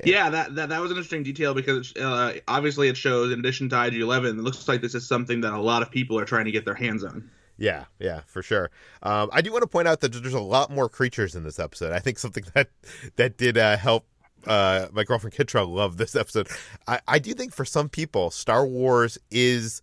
Yeah, 0.05 0.31
that, 0.31 0.55
that 0.55 0.69
that 0.71 0.81
was 0.81 0.91
an 0.91 0.97
interesting 0.97 1.23
detail 1.23 1.53
because 1.53 1.95
uh, 1.97 2.39
obviously 2.49 2.89
it 2.89 2.97
shows 2.97 3.33
in 3.33 3.39
addition 3.39 3.69
to 3.71 3.85
IG 3.85 3.97
Eleven, 3.97 4.39
it 4.39 4.43
looks 4.43 4.67
like 4.67 4.81
this 4.81 4.95
is 4.95 5.07
something 5.07 5.41
that 5.43 5.53
a 5.53 5.61
lot 5.61 5.83
of 5.83 5.91
people 5.91 6.19
are 6.19 6.25
trying 6.25 6.47
to 6.47 6.51
get 6.51 6.65
their 6.65 6.75
hands 6.75 7.05
on. 7.05 7.31
Yeah, 7.59 7.85
yeah, 7.99 8.23
for 8.27 8.43
sure. 8.43 8.71
Um, 9.03 9.29
I 9.33 9.43
do 9.43 9.53
want 9.53 9.63
to 9.63 9.69
point 9.69 9.87
out 9.87 10.01
that 10.01 10.13
there's 10.13 10.33
a 10.33 10.41
lot 10.41 10.71
more 10.71 10.89
creatures 10.89 11.35
in 11.35 11.45
this 11.45 11.59
episode. 11.59 11.93
I 11.93 11.99
think 11.99 12.19
something 12.19 12.45
that 12.55 12.71
that 13.17 13.37
did 13.37 13.59
uh, 13.59 13.77
help 13.77 14.07
uh, 14.47 14.87
my 14.93 15.05
girlfriend 15.05 15.35
Kitra 15.35 15.69
love 15.69 15.97
this 15.97 16.17
episode. 16.17 16.49
I, 16.87 17.01
I 17.07 17.19
do 17.19 17.35
think 17.35 17.53
for 17.53 17.65
some 17.65 17.89
people, 17.89 18.31
Star 18.31 18.67
Wars 18.67 19.19
is 19.31 19.83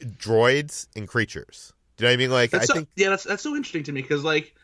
droids 0.00 0.88
and 0.96 1.06
creatures. 1.08 1.72
Do 1.96 2.04
you 2.04 2.08
know 2.08 2.12
what 2.12 2.14
I 2.14 2.16
mean? 2.16 2.30
Like, 2.30 2.50
that's 2.50 2.64
I 2.64 2.66
so, 2.66 2.74
think 2.74 2.88
yeah, 2.96 3.10
that's 3.10 3.24
that's 3.24 3.42
so 3.42 3.54
interesting 3.54 3.84
to 3.84 3.92
me 3.92 4.02
because 4.02 4.24
like 4.24 4.54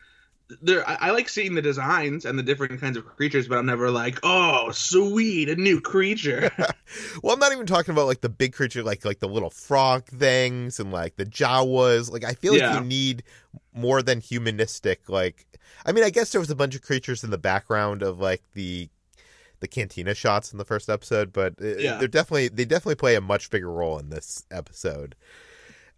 there 0.61 0.87
I, 0.87 0.97
I, 0.99 1.11
like 1.11 1.29
seeing 1.29 1.55
the 1.55 1.61
designs 1.61 2.25
and 2.25 2.37
the 2.37 2.43
different 2.43 2.79
kinds 2.81 2.97
of 2.97 3.05
creatures, 3.05 3.47
but 3.47 3.57
I'm 3.57 3.65
never 3.65 3.91
like, 3.91 4.19
oh, 4.23 4.71
sweet, 4.71 5.49
a 5.49 5.55
new 5.55 5.81
creature. 5.81 6.51
well, 7.23 7.33
I'm 7.33 7.39
not 7.39 7.51
even 7.51 7.65
talking 7.65 7.93
about 7.93 8.07
like 8.07 8.21
the 8.21 8.29
big 8.29 8.53
creature, 8.53 8.83
like 8.83 9.05
like 9.05 9.19
the 9.19 9.27
little 9.27 9.49
frog 9.49 10.05
things 10.05 10.79
and 10.79 10.91
like 10.91 11.15
the 11.15 11.25
Jawas. 11.25 12.11
Like 12.11 12.23
I 12.23 12.33
feel 12.33 12.53
like 12.53 12.73
you 12.75 12.81
need 12.81 13.23
more 13.73 14.01
than 14.01 14.19
humanistic. 14.19 15.09
Like, 15.09 15.45
I 15.85 15.91
mean, 15.91 16.03
I 16.03 16.09
guess 16.09 16.31
there 16.31 16.41
was 16.41 16.49
a 16.49 16.55
bunch 16.55 16.75
of 16.75 16.81
creatures 16.81 17.23
in 17.23 17.29
the 17.29 17.37
background 17.37 18.03
of 18.03 18.19
like 18.19 18.43
the 18.53 18.89
the 19.61 19.67
cantina 19.67 20.13
shots 20.15 20.51
in 20.51 20.57
the 20.57 20.65
first 20.65 20.89
episode, 20.89 21.31
but 21.31 21.53
uh, 21.61 21.77
yeah. 21.77 21.97
they're 21.97 22.07
definitely 22.07 22.49
they 22.49 22.65
definitely 22.65 22.95
play 22.95 23.15
a 23.15 23.21
much 23.21 23.49
bigger 23.49 23.71
role 23.71 23.99
in 23.99 24.09
this 24.09 24.43
episode. 24.51 25.15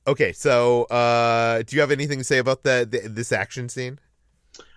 Okay, 0.05 0.33
so 0.33 0.83
uh, 0.85 1.63
do 1.63 1.75
you 1.75 1.79
have 1.79 1.91
anything 1.91 2.17
to 2.17 2.25
say 2.25 2.37
about 2.37 2.63
the, 2.63 2.87
the 2.89 3.07
this 3.07 3.31
action 3.31 3.69
scene? 3.69 3.99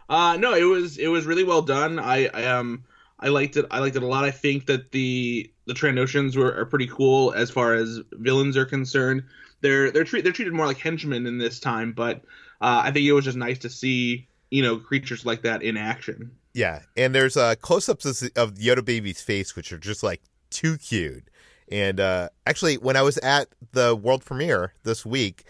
Uh, 0.08 0.36
no, 0.36 0.54
it 0.54 0.64
was 0.64 0.98
it 0.98 1.08
was 1.08 1.26
really 1.26 1.44
well 1.44 1.62
done. 1.62 1.98
I, 1.98 2.28
I 2.28 2.44
um 2.46 2.84
I 3.18 3.28
liked 3.28 3.56
it. 3.56 3.66
I 3.70 3.80
liked 3.80 3.96
it 3.96 4.02
a 4.02 4.06
lot. 4.06 4.24
I 4.24 4.30
think 4.30 4.66
that 4.66 4.92
the 4.92 5.50
the 5.66 5.74
Trandoshans 5.74 6.36
were 6.36 6.54
are 6.54 6.66
pretty 6.66 6.86
cool 6.86 7.32
as 7.32 7.50
far 7.50 7.74
as 7.74 8.00
villains 8.12 8.56
are 8.56 8.66
concerned. 8.66 9.24
They're 9.62 9.90
they're 9.90 10.04
treat, 10.04 10.22
they're 10.22 10.32
treated 10.32 10.52
more 10.52 10.66
like 10.66 10.78
henchmen 10.78 11.26
in 11.26 11.38
this 11.38 11.58
time, 11.58 11.92
but 11.92 12.18
uh, 12.60 12.82
I 12.84 12.90
think 12.92 13.06
it 13.06 13.12
was 13.12 13.24
just 13.24 13.38
nice 13.38 13.58
to 13.60 13.70
see 13.70 14.28
you 14.50 14.62
know 14.62 14.76
creatures 14.76 15.26
like 15.26 15.42
that 15.42 15.62
in 15.62 15.76
action. 15.76 16.30
Yeah, 16.54 16.82
and 16.96 17.14
there's 17.14 17.36
uh, 17.36 17.54
close-ups 17.60 18.06
of 18.06 18.54
Yoda 18.54 18.82
baby's 18.82 19.20
face, 19.20 19.54
which 19.56 19.72
are 19.72 19.78
just 19.78 20.02
like 20.02 20.22
too 20.48 20.78
cute. 20.78 21.28
And 21.70 22.00
uh, 22.00 22.30
actually, 22.46 22.76
when 22.76 22.96
I 22.96 23.02
was 23.02 23.18
at 23.18 23.48
the 23.72 23.94
world 23.94 24.24
premiere 24.24 24.72
this 24.82 25.04
week, 25.04 25.44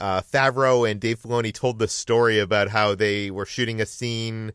uh, 0.00 0.20
Favreau 0.20 0.88
and 0.88 1.00
Dave 1.00 1.20
Filoni 1.20 1.52
told 1.52 1.78
the 1.78 1.88
story 1.88 2.38
about 2.38 2.68
how 2.68 2.94
they 2.94 3.30
were 3.30 3.46
shooting 3.46 3.80
a 3.80 3.86
scene 3.86 4.52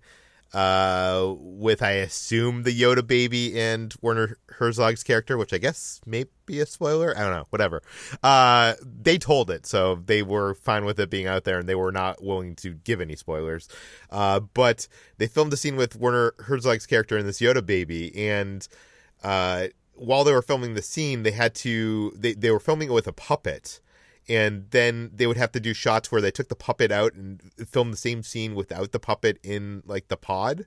uh, 0.54 1.34
with 1.38 1.82
I 1.82 1.92
assume 1.92 2.64
the 2.64 2.78
Yoda 2.78 3.06
baby 3.06 3.60
and 3.60 3.94
Werner 4.02 4.38
Herzog's 4.50 5.04
character, 5.04 5.38
which 5.38 5.54
I 5.54 5.58
guess 5.58 6.02
may 6.06 6.26
be 6.46 6.60
a 6.60 6.66
spoiler. 6.66 7.18
I 7.18 7.22
don't 7.22 7.32
know, 7.32 7.48
whatever. 7.50 7.82
Uh, 8.22 8.74
they 8.84 9.18
told 9.18 9.50
it, 9.50 9.66
so 9.66 9.96
they 9.96 10.22
were 10.22 10.54
fine 10.56 10.84
with 10.84 11.00
it 11.00 11.10
being 11.10 11.28
out 11.28 11.46
there, 11.46 11.60
and 11.60 11.70
they 11.70 11.76
were 11.76 11.92
not 11.92 12.22
willing 12.22 12.56
to 12.58 12.74
give 12.74 13.00
any 13.00 13.16
spoilers. 13.16 13.70
Uh, 14.10 14.42
but 14.42 14.88
they 15.18 15.28
filmed 15.28 15.54
a 15.54 15.58
scene 15.58 15.78
with 15.78 15.96
Werner 15.96 16.34
Herzog's 16.40 16.86
character 16.86 17.18
and 17.18 17.28
this 17.28 17.40
Yoda 17.40 17.66
baby, 17.66 18.14
and 18.28 18.68
uh, 19.24 19.68
while 19.94 20.24
they 20.24 20.34
were 20.34 20.42
filming 20.42 20.74
the 20.74 20.82
scene, 20.82 21.24
they 21.24 21.32
had 21.32 21.56
to 21.56 22.14
they 22.18 22.34
they 22.34 22.52
were 22.52 22.60
filming 22.60 22.90
it 22.90 22.94
with 22.94 23.08
a 23.08 23.14
puppet 23.14 23.80
and 24.32 24.72
then 24.72 25.12
they 25.14 25.28
would 25.28 25.36
have 25.36 25.52
to 25.52 25.60
do 25.60 25.74
shots 25.74 26.10
where 26.10 26.22
they 26.22 26.32
took 26.32 26.48
the 26.48 26.56
puppet 26.56 26.90
out 26.90 27.14
and 27.14 27.42
film 27.68 27.92
the 27.92 27.98
same 27.98 28.24
scene 28.24 28.56
without 28.56 28.94
the 28.94 29.00
puppet 29.00 29.38
in 29.44 29.84
like 29.86 30.08
the 30.08 30.16
pod 30.16 30.66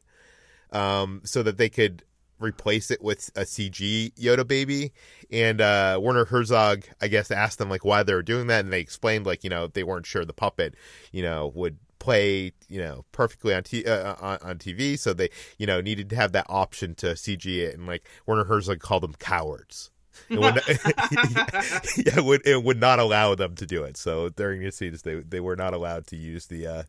um, 0.71 1.23
so 1.25 1.43
that 1.43 1.57
they 1.57 1.71
could 1.71 2.05
replace 2.39 2.91
it 2.91 3.03
with 3.03 3.31
a 3.35 3.41
CG 3.41 4.13
Yoda 4.17 4.47
baby. 4.47 4.93
And 5.33 5.63
uh, 5.63 5.99
Werner 6.03 6.27
Herzog, 6.27 6.85
I 7.01 7.09
guess, 7.09 7.31
asked 7.31 7.59
them 7.59 7.71
like 7.71 7.87
why 7.87 8.03
they 8.03 8.13
were 8.13 8.23
doing 8.23 8.49
that, 8.49 8.65
and 8.65 8.73
they 8.73 8.81
explained 8.81 9.25
like 9.25 9.43
you 9.43 9.51
know 9.51 9.67
they 9.67 9.83
weren't 9.83 10.05
sure 10.05 10.27
the 10.27 10.35
puppet, 10.35 10.75
you 11.11 11.23
know, 11.23 11.51
would 11.55 11.79
play 11.99 12.53
you 12.69 12.83
know 12.83 13.07
perfectly 13.13 13.55
on 13.55 13.63
t- 13.63 13.87
uh, 13.87 14.15
on, 14.21 14.39
on 14.43 14.59
TV, 14.59 14.99
so 14.99 15.15
they 15.15 15.31
you 15.57 15.67
know 15.67 15.81
needed 15.81 16.11
to 16.11 16.17
have 16.17 16.33
that 16.33 16.47
option 16.51 16.95
to 16.97 17.07
CG 17.15 17.47
it, 17.47 17.75
and 17.75 17.87
like 17.87 18.07
Werner 18.27 18.45
Herzog 18.45 18.81
called 18.81 19.03
them 19.05 19.15
cowards. 19.19 19.91
It 20.29 20.39
would, 20.39 20.55
yeah, 22.07 22.19
it 22.19 22.25
would, 22.25 22.47
it 22.47 22.63
would 22.63 22.81
not 22.81 22.99
allow 22.99 23.35
them 23.35 23.55
to 23.57 23.67
do 23.67 23.85
it. 23.85 23.97
So 23.97 24.29
during 24.31 24.63
the 24.63 24.73
scenes, 24.73 25.03
they 25.03 25.17
they 25.17 25.41
were 25.41 25.57
not 25.57 25.75
allowed 25.75 26.07
to 26.09 26.17
use 26.17 26.47
the 26.47 26.67
uh, 26.67 26.83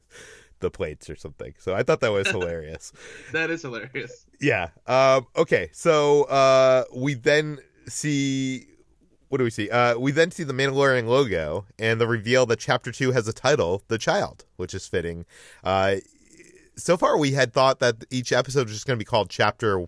the 0.60 0.72
plates 0.72 1.10
or 1.10 1.16
something. 1.16 1.54
So 1.60 1.74
I 1.74 1.84
thought 1.84 2.02
that 2.02 2.12
was 2.12 2.28
hilarious. 2.28 2.92
that 3.32 3.50
is 3.50 3.62
hilarious. 3.62 4.26
Yeah. 4.40 4.70
Um, 4.88 5.28
okay. 5.36 5.70
So 5.74 6.24
uh, 6.24 6.86
we 6.94 7.14
then 7.14 7.60
see. 7.88 8.68
What 9.30 9.40
do 9.40 9.44
we 9.44 9.50
see? 9.50 9.70
Uh, 9.70 9.98
we 9.98 10.12
then 10.12 10.32
see 10.32 10.44
the 10.44 10.54
Mandalorian 10.54 11.08
logo 11.08 11.66
and 11.80 12.00
the 12.00 12.08
reveal 12.08 12.46
that 12.46 12.60
Chapter 12.60 12.92
Two 12.92 13.12
has 13.12 13.28
a 13.28 13.34
title, 13.34 13.82
"The 13.88 13.98
Child," 13.98 14.46
which 14.56 14.74
is 14.74 14.88
fitting. 14.88 15.26
Uh, 15.64 15.98
so 16.78 16.96
far, 16.96 17.18
we 17.18 17.32
had 17.32 17.54
thought 17.54 17.80
that 17.80 18.06
each 18.12 18.32
episode 18.32 18.68
was 18.68 18.74
just 18.74 18.86
going 18.86 18.98
to 18.98 19.02
be 19.02 19.06
called 19.06 19.30
Chapter 19.30 19.86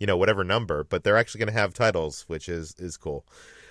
you 0.00 0.06
know 0.06 0.16
whatever 0.16 0.42
number, 0.42 0.82
but 0.82 1.04
they're 1.04 1.16
actually 1.16 1.38
going 1.38 1.54
to 1.54 1.60
have 1.60 1.72
titles, 1.72 2.24
which 2.26 2.48
is 2.48 2.74
is 2.78 2.96
cool. 2.96 3.24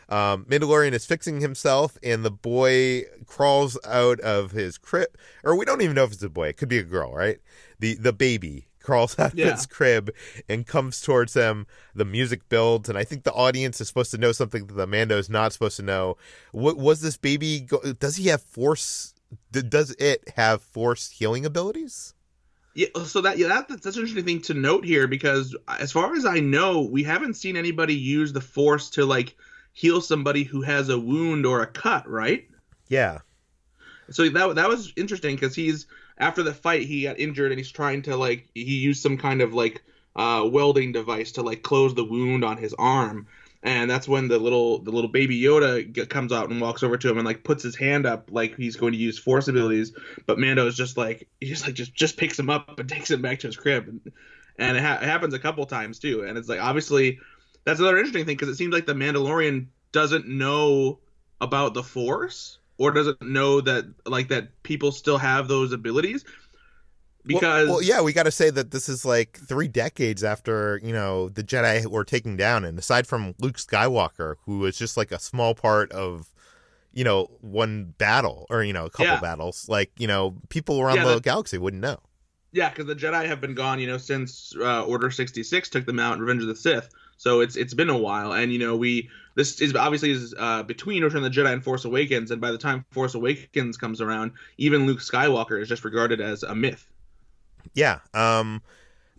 Um, 0.08 0.46
Mandalorian 0.46 0.94
is 0.94 1.06
fixing 1.06 1.42
himself, 1.42 1.98
and 2.02 2.24
the 2.24 2.32
boy 2.32 3.04
crawls 3.28 3.78
out 3.86 4.20
of 4.22 4.52
his 4.52 4.78
crib, 4.78 5.10
or 5.44 5.56
we 5.56 5.66
don't 5.66 5.82
even 5.82 5.96
know 5.96 6.06
if 6.06 6.14
it's 6.14 6.24
a 6.24 6.30
boy. 6.30 6.48
It 6.48 6.58
could 6.58 6.70
be 6.70 6.80
a 6.80 6.84
girl, 6.84 7.14
right? 7.14 7.40
The 7.80 7.96
the 7.96 8.14
baby 8.14 8.68
crawls 8.82 9.18
out 9.20 9.36
yeah. 9.36 9.48
of 9.48 9.54
his 9.54 9.66
crib 9.66 10.12
and 10.48 10.66
comes 10.66 11.02
towards 11.02 11.34
them. 11.34 11.68
The 11.94 12.06
music 12.06 12.48
builds, 12.50 12.90
and 12.90 12.98
I 12.98 13.04
think 13.04 13.24
the 13.24 13.34
audience 13.34 13.82
is 13.82 13.88
supposed 13.88 14.12
to 14.12 14.18
know 14.18 14.32
something 14.32 14.68
that 14.68 14.74
the 14.74 14.88
Mando 14.88 15.18
is 15.18 15.30
not 15.30 15.54
supposed 15.54 15.78
to 15.78 15.84
know. 15.84 16.18
What 16.52 16.78
was 16.78 17.02
this 17.02 17.18
baby? 17.18 17.62
Go- 17.62 17.94
does 17.94 18.16
he 18.16 18.28
have 18.30 18.42
force? 18.42 19.14
Does 19.52 19.92
it 20.00 20.34
have 20.38 20.64
force 20.64 21.10
healing 21.10 21.46
abilities? 21.46 22.16
Yeah, 22.80 23.04
so 23.04 23.20
that 23.20 23.38
yeah, 23.38 23.50
that, 23.50 23.68
that's 23.68 23.98
an 23.98 24.04
interesting 24.04 24.24
thing 24.24 24.42
to 24.44 24.54
note 24.54 24.86
here 24.86 25.06
because 25.06 25.54
as 25.68 25.92
far 25.92 26.16
as 26.16 26.26
I 26.26 26.40
know, 26.40 26.80
we 26.80 27.04
haven't 27.04 27.34
seen 27.34 27.58
anybody 27.58 27.94
use 27.94 28.32
the 28.32 28.40
force 28.40 28.92
to 28.92 29.06
like 29.06 29.36
heal 29.74 30.00
somebody 30.00 30.44
who 30.44 30.62
has 30.62 30.88
a 30.88 30.98
wound 30.98 31.46
or 31.46 31.62
a 31.62 31.68
cut, 31.68 32.10
right? 32.10 32.48
Yeah. 32.88 33.18
So 34.12 34.30
that 34.30 34.56
that 34.56 34.70
was 34.70 34.94
interesting 34.96 35.36
because 35.36 35.54
he's 35.54 35.88
after 36.18 36.42
the 36.42 36.54
fight 36.54 36.84
he 36.84 37.04
got 37.04 37.20
injured 37.20 37.52
and 37.52 37.60
he's 37.60 37.70
trying 37.70 38.04
to 38.04 38.16
like 38.16 38.48
he 38.56 38.78
used 38.78 39.04
some 39.04 39.18
kind 39.18 39.42
of 39.42 39.54
like 39.54 39.84
uh, 40.16 40.48
welding 40.50 40.94
device 40.94 41.34
to 41.34 41.42
like 41.42 41.64
close 41.64 41.94
the 41.94 42.06
wound 42.06 42.46
on 42.46 42.56
his 42.56 42.74
arm 42.80 43.28
and 43.62 43.90
that's 43.90 44.08
when 44.08 44.28
the 44.28 44.40
little 44.40 44.80
the 44.80 44.92
little 44.92 45.10
baby 45.10 45.42
Yoda 45.42 46.10
comes 46.10 46.32
out 46.32 46.50
and 46.50 46.62
walks 46.62 46.82
over 46.84 46.98
to 46.98 47.10
him 47.10 47.18
and 47.18 47.26
like 47.26 47.44
puts 47.44 47.62
his 47.62 47.76
hand 47.76 48.06
up 48.06 48.30
like 48.32 48.56
he's 48.56 48.78
going 48.78 48.94
to 48.94 49.00
use 49.00 49.20
force 49.20 49.48
abilities, 49.48 49.94
but 50.26 50.40
Mando 50.40 50.66
is 50.68 50.76
just 50.76 50.98
like 50.98 51.28
he 51.40 51.48
just 51.48 51.66
like 51.66 51.76
just 51.76 51.94
just 51.94 52.18
picks 52.18 52.40
him 52.40 52.50
up 52.50 52.80
and 52.80 52.88
takes 52.88 53.12
him 53.12 53.22
back 53.22 53.40
to 53.40 53.48
his 53.48 53.58
crib, 53.58 53.88
and, 53.88 54.12
and 54.58 54.78
it, 54.78 54.84
ha- 54.84 55.00
it 55.02 55.06
happens 55.06 55.34
a 55.34 55.40
couple 55.40 55.66
times 55.66 56.00
too, 56.00 56.24
and 56.24 56.38
it's 56.38 56.50
like 56.50 56.62
obviously 56.62 57.20
that's 57.66 57.80
another 57.80 57.98
interesting 57.98 58.26
thing 58.26 58.36
because 58.38 58.50
it 58.50 58.56
seems 58.56 58.74
like 58.74 58.86
the 58.86 58.94
Mandalorian 58.94 59.68
doesn't 59.92 60.28
know 60.28 61.00
about 61.42 61.74
the 61.74 61.84
force 61.84 62.60
or 62.78 62.92
doesn't 62.92 63.22
know 63.22 63.62
that 63.62 63.86
like 64.06 64.30
that 64.30 64.64
people 64.64 64.92
still 64.92 65.18
have 65.18 65.48
those 65.48 65.74
abilities 65.74 66.24
because 67.26 67.68
well, 67.68 67.78
well 67.78 67.84
yeah 67.84 68.02
we 68.02 68.14
got 68.14 68.24
to 68.24 68.32
say 68.32 68.50
that 68.50 68.72
this 68.72 68.90
is 68.90 69.06
like 69.06 69.38
three 69.38 69.68
decades 69.68 70.24
after 70.24 70.80
you 70.84 70.94
know 70.94 71.30
the 71.30 71.44
jedi 71.44 71.86
were 71.86 72.04
taken 72.04 72.36
down 72.36 72.64
and 72.64 72.78
aside 72.80 73.06
from 73.06 73.36
luke 73.40 73.58
skywalker 73.58 74.36
who 74.46 74.60
was 74.60 74.78
just 74.78 74.98
like 74.98 75.12
a 75.12 75.20
small 75.20 75.54
part 75.54 75.92
of 75.92 76.34
you 76.92 77.04
know 77.04 77.30
one 77.42 77.94
battle 77.98 78.46
or 78.50 78.64
you 78.64 78.74
know 78.74 78.86
a 78.86 78.90
couple 78.90 79.06
yeah. 79.06 79.20
battles 79.20 79.68
like 79.70 79.92
you 79.98 80.08
know 80.08 80.36
people 80.50 80.80
around 80.80 80.98
yeah, 80.98 81.06
the 81.06 81.20
galaxy 81.20 81.58
wouldn't 81.58 81.82
know 81.82 81.98
yeah 82.52 82.70
because 82.70 82.86
the 82.86 82.96
jedi 82.96 83.26
have 83.26 83.42
been 83.42 83.56
gone 83.56 83.80
you 83.80 83.88
know 83.88 83.98
since 83.98 84.54
uh, 84.60 84.84
order 84.86 85.12
66 85.12 85.70
took 85.70 85.86
them 85.86 86.00
out 86.00 86.16
in 86.16 86.22
revenge 86.22 86.42
of 86.42 86.48
the 86.48 86.56
sith 86.56 86.90
so 87.18 87.42
it's 87.42 87.56
it's 87.56 87.74
been 87.74 87.90
a 87.90 87.98
while 87.98 88.32
and 88.34 88.52
you 88.52 88.60
know 88.60 88.76
we 88.76 89.10
this 89.40 89.62
is 89.62 89.74
obviously 89.74 90.12
is 90.12 90.36
uh, 90.38 90.64
between 90.64 91.02
Return 91.02 91.24
of 91.24 91.34
the 91.34 91.42
Jedi 91.42 91.54
and 91.54 91.64
Force 91.64 91.86
Awakens, 91.86 92.30
and 92.30 92.42
by 92.42 92.52
the 92.52 92.58
time 92.58 92.84
Force 92.92 93.16
Awakens 93.16 93.78
comes 93.78 94.02
around, 94.02 94.34
even 94.58 94.86
Luke 94.86 95.00
Skywalker 95.00 95.62
is 95.62 95.70
just 95.70 95.86
regarded 95.86 96.20
as 96.20 96.44
a 96.44 96.54
myth. 96.54 96.86
Yeah. 97.74 98.00
Um, 98.14 98.62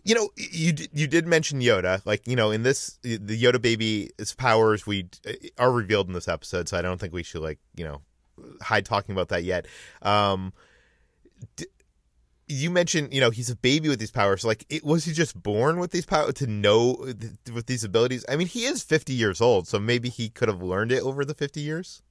you 0.03 0.15
know, 0.15 0.29
you 0.35 0.73
you 0.91 1.07
did 1.07 1.27
mention 1.27 1.61
Yoda, 1.61 2.01
like 2.05 2.27
you 2.27 2.35
know, 2.35 2.51
in 2.51 2.63
this 2.63 2.97
the 3.03 3.19
Yoda 3.19 3.61
baby's 3.61 4.33
powers 4.35 4.87
we 4.87 5.07
uh, 5.27 5.33
are 5.57 5.71
revealed 5.71 6.07
in 6.07 6.13
this 6.13 6.27
episode, 6.27 6.67
so 6.67 6.77
I 6.77 6.81
don't 6.81 6.99
think 6.99 7.13
we 7.13 7.23
should 7.23 7.41
like 7.41 7.59
you 7.75 7.85
know 7.85 8.01
hide 8.61 8.85
talking 8.85 9.13
about 9.13 9.29
that 9.29 9.43
yet. 9.43 9.67
Um, 10.01 10.53
d- 11.55 11.67
you 12.47 12.71
mentioned 12.71 13.13
you 13.13 13.21
know 13.21 13.29
he's 13.29 13.51
a 13.51 13.55
baby 13.55 13.89
with 13.89 13.99
these 13.99 14.11
powers. 14.11 14.43
Like, 14.43 14.65
it, 14.69 14.83
was 14.83 15.05
he 15.05 15.13
just 15.13 15.41
born 15.41 15.77
with 15.77 15.91
these 15.91 16.05
powers 16.05 16.33
to 16.35 16.47
know 16.47 16.97
with 17.53 17.67
these 17.67 17.83
abilities? 17.83 18.25
I 18.27 18.35
mean, 18.37 18.47
he 18.47 18.65
is 18.65 18.81
fifty 18.81 19.13
years 19.13 19.39
old, 19.39 19.67
so 19.67 19.79
maybe 19.79 20.09
he 20.09 20.29
could 20.29 20.47
have 20.47 20.63
learned 20.63 20.91
it 20.91 21.03
over 21.03 21.23
the 21.23 21.35
fifty 21.35 21.61
years. 21.61 22.01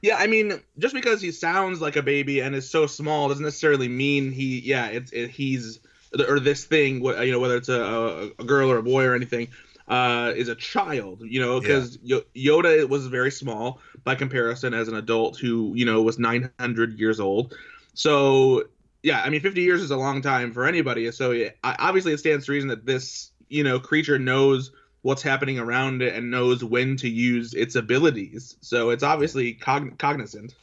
Yeah, 0.00 0.16
I 0.16 0.26
mean, 0.26 0.60
just 0.78 0.94
because 0.94 1.20
he 1.20 1.30
sounds 1.32 1.80
like 1.80 1.96
a 1.96 2.02
baby 2.02 2.40
and 2.40 2.54
is 2.54 2.68
so 2.70 2.86
small 2.86 3.28
doesn't 3.28 3.44
necessarily 3.44 3.88
mean 3.88 4.32
he. 4.32 4.60
Yeah, 4.60 4.86
it's 4.86 5.12
it, 5.12 5.30
he's 5.30 5.80
or 6.28 6.40
this 6.40 6.64
thing. 6.64 7.04
You 7.04 7.32
know, 7.32 7.40
whether 7.40 7.56
it's 7.56 7.68
a, 7.68 8.30
a 8.38 8.44
girl 8.44 8.70
or 8.70 8.78
a 8.78 8.82
boy 8.82 9.04
or 9.04 9.14
anything, 9.14 9.48
uh, 9.88 10.32
is 10.34 10.48
a 10.48 10.54
child. 10.54 11.22
You 11.22 11.40
know, 11.40 11.60
because 11.60 11.98
yeah. 12.02 12.18
Yoda 12.34 12.88
was 12.88 13.06
very 13.06 13.30
small 13.30 13.80
by 14.04 14.14
comparison 14.14 14.74
as 14.74 14.88
an 14.88 14.94
adult 14.94 15.38
who 15.38 15.72
you 15.74 15.84
know 15.84 16.02
was 16.02 16.18
900 16.18 16.98
years 16.98 17.20
old. 17.20 17.54
So 17.94 18.64
yeah, 19.02 19.20
I 19.22 19.30
mean, 19.30 19.40
50 19.40 19.60
years 19.60 19.82
is 19.82 19.90
a 19.90 19.96
long 19.96 20.22
time 20.22 20.52
for 20.52 20.64
anybody. 20.64 21.10
So 21.10 21.32
yeah, 21.32 21.50
obviously, 21.64 22.12
it 22.12 22.18
stands 22.18 22.46
to 22.46 22.52
reason 22.52 22.68
that 22.68 22.86
this 22.86 23.30
you 23.48 23.64
know 23.64 23.78
creature 23.78 24.18
knows 24.18 24.70
what's 25.02 25.22
happening 25.22 25.58
around 25.58 26.02
it 26.02 26.14
and 26.14 26.30
knows 26.30 26.64
when 26.64 26.96
to 26.96 27.08
use 27.08 27.54
its 27.54 27.74
abilities. 27.74 28.56
So 28.60 28.90
it's 28.90 29.02
obviously 29.02 29.54
cogn- 29.54 29.98
cognizant. 29.98 30.54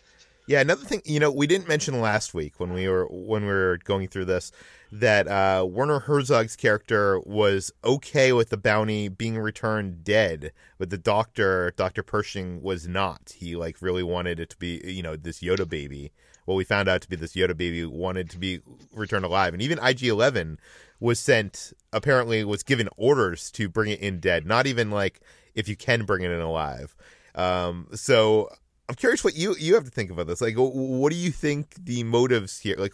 Yeah, 0.47 0.61
another 0.61 0.83
thing, 0.83 1.03
you 1.05 1.19
know, 1.19 1.29
we 1.29 1.45
didn't 1.45 1.67
mention 1.67 2.01
last 2.01 2.33
week 2.33 2.59
when 2.59 2.73
we 2.73 2.87
were 2.87 3.05
when 3.05 3.43
we 3.43 3.51
were 3.51 3.77
going 3.83 4.07
through 4.07 4.25
this 4.25 4.51
that 4.91 5.27
uh, 5.27 5.63
Werner 5.69 5.99
Herzog's 5.99 6.55
character 6.55 7.19
was 7.19 7.71
okay 7.83 8.33
with 8.33 8.49
the 8.49 8.57
bounty 8.57 9.07
being 9.09 9.37
returned 9.37 10.03
dead, 10.03 10.51
but 10.79 10.89
the 10.89 10.97
doctor, 10.97 11.71
Doctor 11.75 12.01
Pershing, 12.01 12.63
was 12.63 12.87
not. 12.87 13.33
He 13.37 13.55
like 13.55 13.81
really 13.81 14.01
wanted 14.01 14.39
it 14.39 14.49
to 14.49 14.57
be, 14.57 14.81
you 14.83 15.03
know, 15.03 15.15
this 15.15 15.41
Yoda 15.41 15.69
baby. 15.69 16.11
Well, 16.47 16.57
we 16.57 16.63
found 16.63 16.89
out 16.89 17.01
to 17.01 17.09
be 17.09 17.15
this 17.15 17.35
Yoda 17.35 17.55
baby 17.55 17.85
wanted 17.85 18.31
to 18.31 18.39
be 18.39 18.61
returned 18.91 19.25
alive, 19.25 19.53
and 19.53 19.61
even 19.61 19.77
IG 19.77 20.05
Eleven 20.05 20.57
was 20.99 21.19
sent 21.19 21.73
apparently 21.93 22.43
was 22.43 22.63
given 22.63 22.89
orders 22.97 23.51
to 23.51 23.69
bring 23.69 23.91
it 23.91 23.99
in 23.99 24.19
dead. 24.19 24.45
Not 24.45 24.67
even 24.67 24.91
like 24.91 25.21
if 25.55 25.67
you 25.67 25.75
can 25.75 26.05
bring 26.05 26.23
it 26.23 26.31
in 26.31 26.41
alive. 26.41 26.95
Um, 27.35 27.87
so 27.93 28.49
i'm 28.87 28.95
curious 28.95 29.23
what 29.23 29.35
you 29.35 29.55
you 29.59 29.75
have 29.75 29.83
to 29.83 29.91
think 29.91 30.11
about 30.11 30.27
this. 30.27 30.41
Like 30.41 30.55
what 30.57 31.11
do 31.11 31.15
you 31.15 31.31
think 31.31 31.75
the 31.75 32.03
motives 32.03 32.59
here 32.59 32.75
like 32.77 32.93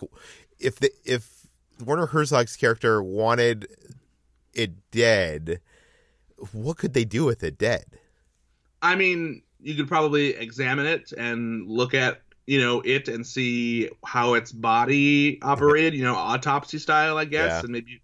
if 0.59 0.79
the 0.79 0.91
if 1.03 1.47
werner 1.83 2.05
herzog's 2.05 2.55
character 2.55 3.01
wanted 3.01 3.67
it 4.53 4.71
dead 4.91 5.59
what 6.51 6.77
could 6.77 6.93
they 6.93 7.05
do 7.05 7.25
with 7.25 7.43
it 7.43 7.57
dead? 7.57 7.85
I 8.81 8.95
mean 8.95 9.41
you 9.61 9.75
could 9.75 9.87
probably 9.87 10.35
examine 10.35 10.85
it 10.85 11.11
and 11.17 11.67
look 11.67 11.93
at 11.93 12.21
you 12.45 12.61
know 12.61 12.81
it 12.81 13.07
and 13.07 13.25
see 13.25 13.89
how 14.05 14.33
its 14.33 14.51
body 14.51 15.39
operated 15.41 15.93
you 15.93 16.03
know 16.03 16.15
autopsy 16.15 16.77
style 16.77 17.17
i 17.17 17.25
guess 17.25 17.51
yeah. 17.51 17.59
and 17.61 17.69
maybe 17.69 18.01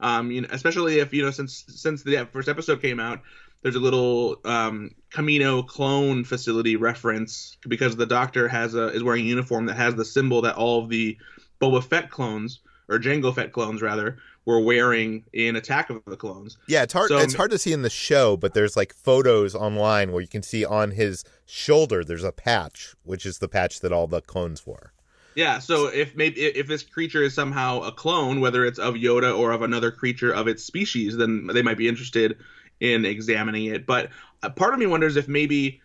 um 0.00 0.30
you 0.30 0.40
know 0.40 0.48
especially 0.50 0.98
if 0.98 1.12
you 1.12 1.22
know 1.22 1.30
since 1.30 1.64
since 1.68 2.02
the 2.02 2.26
first 2.32 2.48
episode 2.48 2.82
came 2.82 2.98
out 3.00 3.20
there's 3.62 3.74
a 3.74 3.80
little 3.80 4.36
um, 4.44 4.94
Kamino 5.10 5.66
clone 5.66 6.24
facility 6.24 6.76
reference 6.76 7.56
because 7.66 7.96
the 7.96 8.06
Doctor 8.06 8.46
has 8.48 8.74
a 8.74 8.88
is 8.88 9.02
wearing 9.02 9.24
a 9.24 9.28
uniform 9.28 9.66
that 9.66 9.76
has 9.76 9.94
the 9.94 10.04
symbol 10.04 10.42
that 10.42 10.56
all 10.56 10.82
of 10.82 10.88
the 10.88 11.18
Boba 11.60 11.82
Fett 11.82 12.10
clones 12.10 12.60
or 12.88 12.98
Jango 12.98 13.34
Fett 13.34 13.52
clones 13.52 13.82
rather 13.82 14.18
were 14.48 14.58
wearing 14.58 15.22
in 15.34 15.56
Attack 15.56 15.90
of 15.90 16.02
the 16.06 16.16
Clones. 16.16 16.56
Yeah, 16.68 16.82
it's 16.82 16.94
hard. 16.94 17.10
So, 17.10 17.18
it's 17.18 17.34
hard 17.34 17.50
to 17.50 17.58
see 17.58 17.74
in 17.74 17.82
the 17.82 17.90
show, 17.90 18.34
but 18.34 18.54
there's 18.54 18.78
like 18.78 18.94
photos 18.94 19.54
online 19.54 20.10
where 20.10 20.22
you 20.22 20.26
can 20.26 20.42
see 20.42 20.64
on 20.64 20.92
his 20.92 21.22
shoulder 21.44 22.02
there's 22.02 22.24
a 22.24 22.32
patch, 22.32 22.94
which 23.02 23.26
is 23.26 23.40
the 23.40 23.48
patch 23.48 23.80
that 23.80 23.92
all 23.92 24.06
the 24.06 24.22
clones 24.22 24.66
wore. 24.66 24.94
Yeah, 25.34 25.58
so 25.58 25.88
if 25.88 26.16
maybe 26.16 26.40
if 26.40 26.66
this 26.66 26.82
creature 26.82 27.22
is 27.22 27.34
somehow 27.34 27.82
a 27.82 27.92
clone, 27.92 28.40
whether 28.40 28.64
it's 28.64 28.78
of 28.78 28.94
Yoda 28.94 29.38
or 29.38 29.52
of 29.52 29.60
another 29.60 29.90
creature 29.90 30.32
of 30.32 30.48
its 30.48 30.64
species, 30.64 31.18
then 31.18 31.48
they 31.48 31.60
might 31.60 31.76
be 31.76 31.86
interested 31.86 32.38
in 32.80 33.04
examining 33.04 33.66
it. 33.66 33.84
But 33.84 34.08
uh, 34.42 34.48
part 34.48 34.72
of 34.72 34.80
me 34.80 34.86
wonders 34.86 35.16
if 35.16 35.28
maybe 35.28 35.82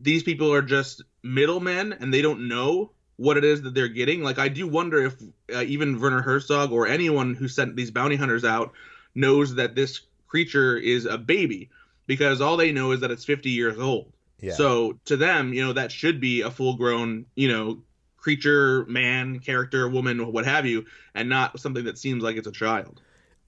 these 0.00 0.22
people 0.22 0.54
are 0.54 0.62
just 0.62 1.02
middlemen 1.24 1.92
and 1.94 2.14
they 2.14 2.22
don't 2.22 2.46
know 2.46 2.92
what 3.16 3.36
it 3.36 3.44
is 3.44 3.62
that 3.62 3.74
they're 3.74 3.88
getting. 3.88 4.22
Like 4.22 4.38
I 4.38 4.48
do 4.48 4.66
wonder 4.66 5.04
if 5.06 5.14
uh, 5.54 5.62
even 5.62 6.00
Werner 6.00 6.22
Herzog 6.22 6.72
or 6.72 6.86
anyone 6.86 7.34
who 7.34 7.48
sent 7.48 7.76
these 7.76 7.90
bounty 7.90 8.16
hunters 8.16 8.44
out 8.44 8.72
knows 9.14 9.54
that 9.54 9.74
this 9.74 10.00
creature 10.26 10.76
is 10.76 11.04
a 11.04 11.16
baby 11.18 11.70
because 12.06 12.40
all 12.40 12.56
they 12.56 12.72
know 12.72 12.92
is 12.92 13.00
that 13.00 13.10
it's 13.10 13.24
50 13.24 13.50
years 13.50 13.78
old. 13.78 14.12
Yeah. 14.40 14.54
So 14.54 14.98
to 15.06 15.16
them, 15.16 15.54
you 15.54 15.64
know, 15.64 15.72
that 15.72 15.92
should 15.92 16.20
be 16.20 16.42
a 16.42 16.50
full 16.50 16.74
grown, 16.74 17.26
you 17.34 17.48
know, 17.48 17.78
creature, 18.16 18.84
man, 18.86 19.38
character, 19.38 19.88
woman, 19.88 20.32
what 20.32 20.44
have 20.44 20.66
you, 20.66 20.86
and 21.14 21.28
not 21.28 21.60
something 21.60 21.84
that 21.84 21.98
seems 21.98 22.22
like 22.22 22.36
it's 22.36 22.46
a 22.46 22.52
child. 22.52 23.00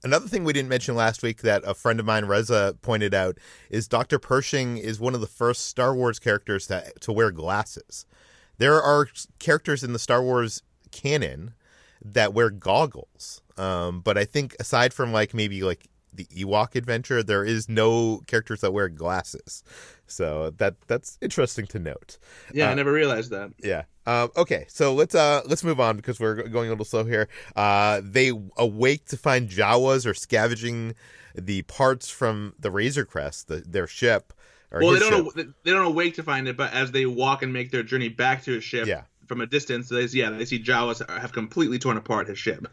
Another 0.03 0.27
thing 0.27 0.43
we 0.43 0.53
didn't 0.53 0.69
mention 0.69 0.95
last 0.95 1.23
week 1.23 1.41
that 1.41 1.63
a 1.65 1.73
friend 1.73 1.99
of 1.99 2.05
mine, 2.05 2.25
Reza, 2.25 2.77
pointed 2.83 3.13
out 3.13 3.37
is 3.69 3.87
Dr. 3.87 4.19
Pershing 4.19 4.77
is 4.77 4.99
one 4.99 5.15
of 5.15 5.21
the 5.21 5.27
first 5.27 5.65
Star 5.65 5.95
Wars 5.95 6.19
characters 6.19 6.67
to, 6.67 6.93
to 7.01 7.11
wear 7.11 7.31
glasses. 7.31 8.05
There 8.57 8.81
are 8.81 9.07
characters 9.39 9.83
in 9.83 9.93
the 9.93 9.99
Star 9.99 10.21
Wars 10.21 10.61
canon 10.91 11.53
that 12.03 12.33
wear 12.33 12.49
goggles. 12.49 13.41
Um, 13.57 14.01
but 14.01 14.17
I 14.17 14.25
think 14.25 14.55
aside 14.59 14.93
from 14.93 15.11
like 15.11 15.33
maybe 15.33 15.63
like 15.63 15.87
the 16.13 16.25
Ewok 16.25 16.75
adventure, 16.75 17.23
there 17.23 17.43
is 17.43 17.69
no 17.69 18.21
characters 18.27 18.61
that 18.61 18.73
wear 18.73 18.89
glasses. 18.89 19.63
So 20.07 20.51
that 20.57 20.75
that's 20.87 21.17
interesting 21.21 21.67
to 21.67 21.79
note. 21.79 22.17
Yeah, 22.53 22.67
uh, 22.67 22.71
I 22.71 22.73
never 22.75 22.91
realized 22.91 23.31
that. 23.31 23.51
Yeah. 23.63 23.83
Um, 24.05 24.31
okay, 24.37 24.65
so 24.69 24.93
let's 24.93 25.15
uh 25.15 25.41
let's 25.45 25.63
move 25.63 25.79
on 25.79 25.97
because 25.97 26.19
we're 26.19 26.47
going 26.47 26.67
a 26.67 26.71
little 26.71 26.85
slow 26.85 27.03
here. 27.03 27.27
Uh, 27.55 28.01
they 28.03 28.31
awake 28.57 29.05
to 29.07 29.17
find 29.17 29.49
Jawas 29.49 30.05
are 30.05 30.13
scavenging 30.13 30.95
the 31.35 31.61
parts 31.63 32.09
from 32.09 32.53
the 32.57 32.71
Razor 32.71 33.05
Crest, 33.05 33.47
the, 33.47 33.57
their 33.57 33.87
ship. 33.87 34.33
Well, 34.71 34.91
they 34.91 34.99
don't 34.99 35.33
ship. 35.35 35.47
they 35.63 35.71
don't 35.71 35.85
awake 35.85 36.15
to 36.15 36.23
find 36.23 36.47
it, 36.47 36.57
but 36.57 36.73
as 36.73 36.91
they 36.91 37.05
walk 37.05 37.43
and 37.43 37.53
make 37.53 37.71
their 37.71 37.83
journey 37.83 38.09
back 38.09 38.43
to 38.43 38.51
his 38.51 38.63
ship, 38.63 38.87
yeah. 38.87 39.03
from 39.27 39.41
a 39.41 39.45
distance, 39.45 39.89
they 39.89 40.05
yeah 40.05 40.29
they 40.29 40.45
see 40.45 40.61
Jawas 40.61 41.07
have 41.09 41.31
completely 41.31 41.79
torn 41.79 41.97
apart 41.97 42.27
his 42.27 42.37
ship 42.37 42.67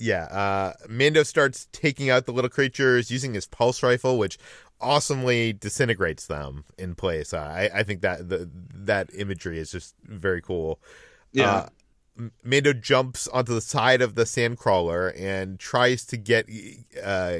yeah, 0.00 0.24
uh, 0.24 0.72
Mando 0.88 1.22
starts 1.22 1.68
taking 1.72 2.08
out 2.08 2.24
the 2.24 2.32
little 2.32 2.48
creatures 2.48 3.10
using 3.10 3.34
his 3.34 3.46
pulse 3.46 3.82
rifle, 3.82 4.16
which 4.16 4.38
awesomely 4.80 5.52
disintegrates 5.52 6.26
them 6.26 6.64
in 6.78 6.94
place. 6.94 7.34
Uh, 7.34 7.40
I, 7.40 7.70
I 7.80 7.82
think 7.82 8.00
that 8.00 8.30
the, 8.30 8.50
that 8.74 9.10
imagery 9.14 9.58
is 9.58 9.70
just 9.70 9.94
very 10.02 10.40
cool. 10.40 10.80
Yeah. 11.32 11.68
Uh, 12.18 12.28
Mando 12.42 12.72
jumps 12.72 13.28
onto 13.28 13.52
the 13.52 13.60
side 13.60 14.00
of 14.00 14.14
the 14.14 14.24
sandcrawler 14.24 15.12
and 15.18 15.58
tries 15.58 16.06
to 16.06 16.16
get, 16.16 16.48
uh, 17.02 17.38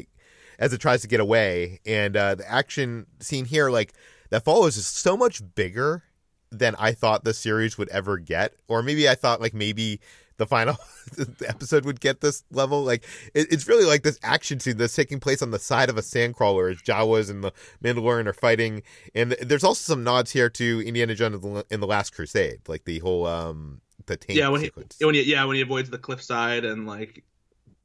as 0.61 0.73
it 0.73 0.79
tries 0.79 1.03
to 1.03 1.09
get 1.09 1.19
away. 1.19 1.81
And 1.85 2.17
uh, 2.17 2.37
the 2.37 2.49
action 2.49 3.07
scene 3.19 3.47
here, 3.47 3.71
like 3.71 3.93
that 4.31 4.45
follows, 4.45 4.77
is 4.77 4.87
so 4.87 5.17
much 5.17 5.43
bigger 5.57 6.05
than 6.53 6.77
I 6.79 6.93
thought 6.93 7.25
the 7.25 7.35
series 7.35 7.79
would 7.79 7.89
ever 7.89 8.19
get. 8.19 8.55
Or 8.69 8.83
maybe 8.83 9.09
I 9.09 9.15
thought 9.17 9.41
like 9.41 9.55
maybe 9.55 10.01
the 10.37 10.47
final 10.47 10.77
episode 11.47 11.85
would 11.85 12.01
get 12.01 12.21
this 12.21 12.45
level. 12.51 12.83
Like 12.83 13.05
it, 13.35 13.53
it's 13.53 13.69
really 13.69 13.85
like 13.85 14.03
this 14.03 14.19
action 14.23 14.61
scene 14.61 14.77
that's 14.77 14.95
taking 14.95 15.21
place 15.21 15.43
on 15.43 15.51
the 15.51 15.59
side 15.59 15.89
of 15.91 15.97
a 15.99 16.03
sandcrawler 16.03 16.71
as 16.73 16.83
Jawas 16.83 17.31
and 17.31 17.43
the 17.43 17.53
Mandalorian 17.83 18.27
are 18.27 18.33
fighting. 18.33 18.83
And 19.15 19.33
there's 19.33 19.65
also 19.65 19.93
some 19.93 20.05
nods 20.05 20.31
here 20.31 20.51
to 20.51 20.83
Indiana 20.85 21.15
Jones 21.15 21.65
in 21.71 21.81
the 21.81 21.87
Last 21.87 22.15
Crusade, 22.15 22.61
like 22.69 22.85
the 22.85 22.99
whole 23.01 23.27
um 23.27 23.81
the 24.07 24.17
tank 24.17 24.39
yeah 24.39 24.49
when 24.49 24.63
sequence. 24.63 24.97
he 24.99 25.05
when 25.05 25.15
he, 25.15 25.23
yeah 25.23 25.45
when 25.45 25.57
he 25.57 25.63
avoids 25.63 25.91
the 25.91 25.99
cliffside 25.99 26.65
and 26.65 26.87
like 26.87 27.23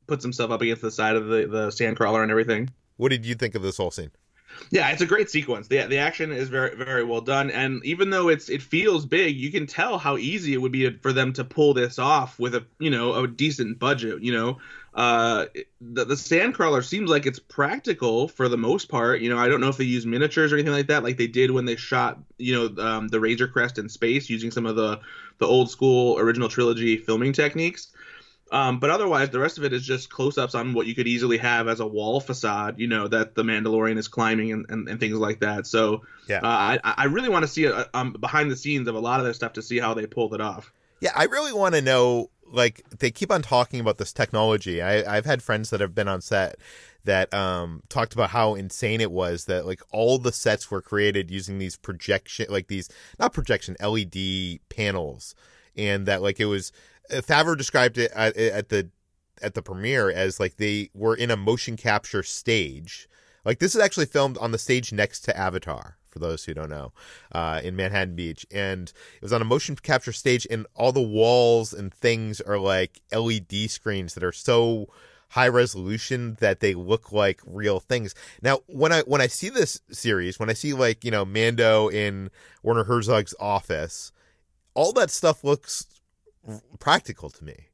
puts 0.07 0.23
himself 0.23 0.51
up 0.51 0.61
against 0.61 0.81
the 0.81 0.91
side 0.91 1.15
of 1.15 1.27
the 1.27 1.47
the 1.47 1.67
sandcrawler 1.67 2.21
and 2.21 2.31
everything. 2.31 2.69
What 2.97 3.09
did 3.09 3.25
you 3.25 3.35
think 3.35 3.55
of 3.55 3.61
this 3.61 3.77
whole 3.77 3.91
scene? 3.91 4.11
Yeah, 4.71 4.89
it's 4.89 5.01
a 5.01 5.05
great 5.05 5.29
sequence. 5.29 5.67
the 5.67 5.85
The 5.85 5.97
action 5.97 6.31
is 6.31 6.49
very 6.49 6.75
very 6.75 7.03
well 7.03 7.21
done, 7.21 7.51
and 7.51 7.83
even 7.85 8.09
though 8.09 8.29
it's 8.29 8.49
it 8.49 8.61
feels 8.61 9.05
big, 9.05 9.35
you 9.35 9.51
can 9.51 9.67
tell 9.67 9.97
how 9.97 10.17
easy 10.17 10.53
it 10.53 10.57
would 10.57 10.71
be 10.71 10.89
for 10.99 11.13
them 11.13 11.33
to 11.33 11.43
pull 11.43 11.73
this 11.73 11.99
off 11.99 12.39
with 12.39 12.55
a 12.55 12.65
you 12.79 12.89
know 12.89 13.13
a 13.13 13.27
decent 13.27 13.79
budget. 13.79 14.21
You 14.21 14.33
know, 14.33 14.57
uh, 14.93 15.45
the 15.81 16.05
the 16.05 16.15
Sandcrawler 16.15 16.83
seems 16.83 17.09
like 17.09 17.25
it's 17.25 17.39
practical 17.39 18.27
for 18.27 18.47
the 18.47 18.57
most 18.57 18.89
part. 18.89 19.21
You 19.21 19.29
know, 19.29 19.37
I 19.37 19.47
don't 19.47 19.61
know 19.61 19.69
if 19.69 19.77
they 19.77 19.83
use 19.83 20.05
miniatures 20.05 20.51
or 20.51 20.55
anything 20.55 20.73
like 20.73 20.87
that, 20.87 21.03
like 21.03 21.17
they 21.17 21.27
did 21.27 21.51
when 21.51 21.65
they 21.65 21.75
shot 21.75 22.19
you 22.37 22.55
know 22.55 22.83
um, 22.83 23.07
the 23.09 23.19
Razor 23.19 23.47
Crest 23.47 23.77
in 23.77 23.89
space 23.89 24.29
using 24.29 24.51
some 24.51 24.65
of 24.65 24.75
the 24.75 24.99
the 25.37 25.45
old 25.45 25.69
school 25.69 26.17
original 26.17 26.49
trilogy 26.49 26.97
filming 26.97 27.33
techniques. 27.33 27.91
Um, 28.51 28.79
but 28.79 28.91
otherwise, 28.91 29.31
the 29.31 29.39
rest 29.39 29.57
of 29.57 29.63
it 29.63 29.73
is 29.73 29.85
just 29.85 30.09
close 30.09 30.37
ups 30.37 30.53
on 30.53 30.73
what 30.73 30.85
you 30.85 30.93
could 30.93 31.07
easily 31.07 31.37
have 31.39 31.67
as 31.67 31.79
a 31.79 31.85
wall 31.85 32.19
facade, 32.19 32.79
you 32.79 32.87
know, 32.87 33.07
that 33.07 33.33
the 33.33 33.43
Mandalorian 33.43 33.97
is 33.97 34.07
climbing 34.07 34.51
and, 34.51 34.65
and, 34.69 34.87
and 34.87 34.99
things 34.99 35.17
like 35.17 35.39
that. 35.39 35.65
So 35.65 36.03
yeah. 36.27 36.37
Uh, 36.37 36.47
I, 36.47 36.79
I 36.83 37.05
really 37.05 37.29
want 37.29 37.43
to 37.43 37.47
see 37.47 37.65
a, 37.65 37.89
um, 37.93 38.13
behind 38.13 38.51
the 38.51 38.55
scenes 38.55 38.87
of 38.87 38.95
a 38.95 38.99
lot 38.99 39.19
of 39.19 39.25
this 39.25 39.35
stuff 39.35 39.53
to 39.53 39.61
see 39.61 39.79
how 39.79 39.93
they 39.93 40.05
pulled 40.05 40.33
it 40.33 40.41
off. 40.41 40.71
Yeah, 41.01 41.11
I 41.15 41.25
really 41.25 41.53
want 41.53 41.75
to 41.75 41.81
know. 41.81 42.29
Like, 42.47 42.83
they 42.99 43.09
keep 43.09 43.31
on 43.31 43.41
talking 43.41 43.79
about 43.79 43.97
this 43.97 44.13
technology. 44.13 44.81
I, 44.81 45.17
I've 45.17 45.25
had 45.25 45.41
friends 45.41 45.71
that 45.71 45.81
have 45.81 45.95
been 45.95 46.07
on 46.07 46.21
set 46.21 46.57
that 47.05 47.33
um, 47.33 47.81
talked 47.89 48.13
about 48.13 48.31
how 48.31 48.55
insane 48.55 49.01
it 49.01 49.11
was 49.11 49.45
that 49.45 49.65
like 49.65 49.81
all 49.91 50.17
the 50.17 50.31
sets 50.31 50.69
were 50.69 50.81
created 50.81 51.31
using 51.31 51.57
these 51.57 51.75
projection, 51.75 52.47
like 52.49 52.67
these 52.67 52.89
not 53.19 53.33
projection 53.33 53.75
LED 53.79 54.59
panels, 54.69 55.35
and 55.75 56.05
that 56.07 56.21
like 56.21 56.39
it 56.39 56.45
was 56.45 56.71
Favreau 57.11 57.57
described 57.57 57.97
it 57.97 58.11
at, 58.11 58.35
at 58.37 58.69
the 58.69 58.89
at 59.41 59.53
the 59.53 59.61
premiere 59.61 60.09
as 60.09 60.39
like 60.39 60.57
they 60.57 60.89
were 60.93 61.15
in 61.15 61.31
a 61.31 61.37
motion 61.37 61.77
capture 61.77 62.23
stage. 62.23 63.07
Like 63.43 63.59
this 63.59 63.75
is 63.75 63.81
actually 63.81 64.07
filmed 64.07 64.37
on 64.37 64.51
the 64.51 64.57
stage 64.57 64.91
next 64.91 65.21
to 65.21 65.37
Avatar, 65.37 65.97
for 66.09 66.19
those 66.19 66.45
who 66.45 66.53
don't 66.53 66.69
know, 66.69 66.93
uh, 67.31 67.61
in 67.63 67.75
Manhattan 67.75 68.15
Beach, 68.15 68.45
and 68.51 68.91
it 69.15 69.21
was 69.21 69.33
on 69.33 69.41
a 69.41 69.45
motion 69.45 69.75
capture 69.75 70.13
stage, 70.13 70.47
and 70.49 70.65
all 70.73 70.91
the 70.91 71.01
walls 71.01 71.73
and 71.73 71.93
things 71.93 72.41
are 72.41 72.57
like 72.57 73.01
LED 73.13 73.69
screens 73.69 74.13
that 74.15 74.23
are 74.23 74.31
so 74.31 74.87
high 75.29 75.47
resolution 75.47 76.37
that 76.39 76.59
they 76.59 76.73
look 76.73 77.11
like 77.11 77.41
real 77.45 77.79
things. 77.79 78.15
Now, 78.41 78.59
when 78.67 78.91
I 78.91 79.01
when 79.01 79.21
I 79.21 79.27
see 79.27 79.49
this 79.49 79.81
series, 79.91 80.39
when 80.39 80.49
I 80.49 80.53
see 80.53 80.73
like 80.73 81.03
you 81.03 81.11
know 81.11 81.25
Mando 81.25 81.89
in 81.89 82.31
Werner 82.63 82.85
Herzog's 82.85 83.35
office, 83.39 84.11
all 84.73 84.91
that 84.93 85.11
stuff 85.11 85.43
looks 85.43 85.85
practical 86.79 87.29
to 87.29 87.43
me. 87.43 87.69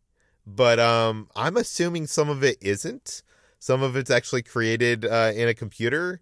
But 0.45 0.79
um, 0.79 1.29
I'm 1.35 1.57
assuming 1.57 2.07
some 2.07 2.29
of 2.29 2.43
it 2.43 2.57
isn't. 2.61 3.23
Some 3.59 3.83
of 3.83 3.95
it's 3.95 4.09
actually 4.09 4.41
created 4.41 5.05
uh, 5.05 5.31
in 5.35 5.47
a 5.47 5.53
computer, 5.53 6.19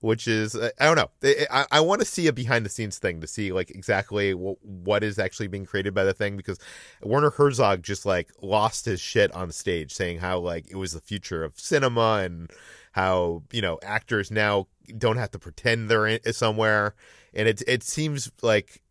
which 0.00 0.28
is 0.28 0.54
uh, 0.54 0.68
I 0.78 0.92
don't 0.92 0.96
know. 0.96 1.10
I, 1.50 1.66
I 1.72 1.80
want 1.80 2.00
to 2.00 2.04
see 2.04 2.26
a 2.26 2.32
behind 2.32 2.66
the 2.66 2.70
scenes 2.70 2.98
thing 2.98 3.22
to 3.22 3.26
see 3.26 3.52
like 3.52 3.70
exactly 3.70 4.32
w- 4.32 4.56
what 4.60 5.02
is 5.02 5.18
actually 5.18 5.46
being 5.46 5.64
created 5.64 5.94
by 5.94 6.04
the 6.04 6.12
thing 6.12 6.36
because 6.36 6.58
Werner 7.02 7.30
Herzog 7.30 7.82
just 7.82 8.04
like 8.04 8.30
lost 8.42 8.84
his 8.84 9.00
shit 9.00 9.32
on 9.32 9.50
stage 9.50 9.94
saying 9.94 10.18
how 10.18 10.38
like 10.40 10.66
it 10.70 10.76
was 10.76 10.92
the 10.92 11.00
future 11.00 11.42
of 11.42 11.58
cinema 11.58 12.20
and 12.22 12.50
how 12.92 13.42
you 13.50 13.62
know 13.62 13.78
actors 13.82 14.30
now 14.30 14.66
don't 14.98 15.16
have 15.16 15.30
to 15.30 15.38
pretend 15.38 15.88
they're 15.88 16.06
in 16.06 16.32
somewhere 16.34 16.94
and 17.32 17.48
it 17.48 17.62
it 17.66 17.82
seems 17.82 18.30
like 18.42 18.82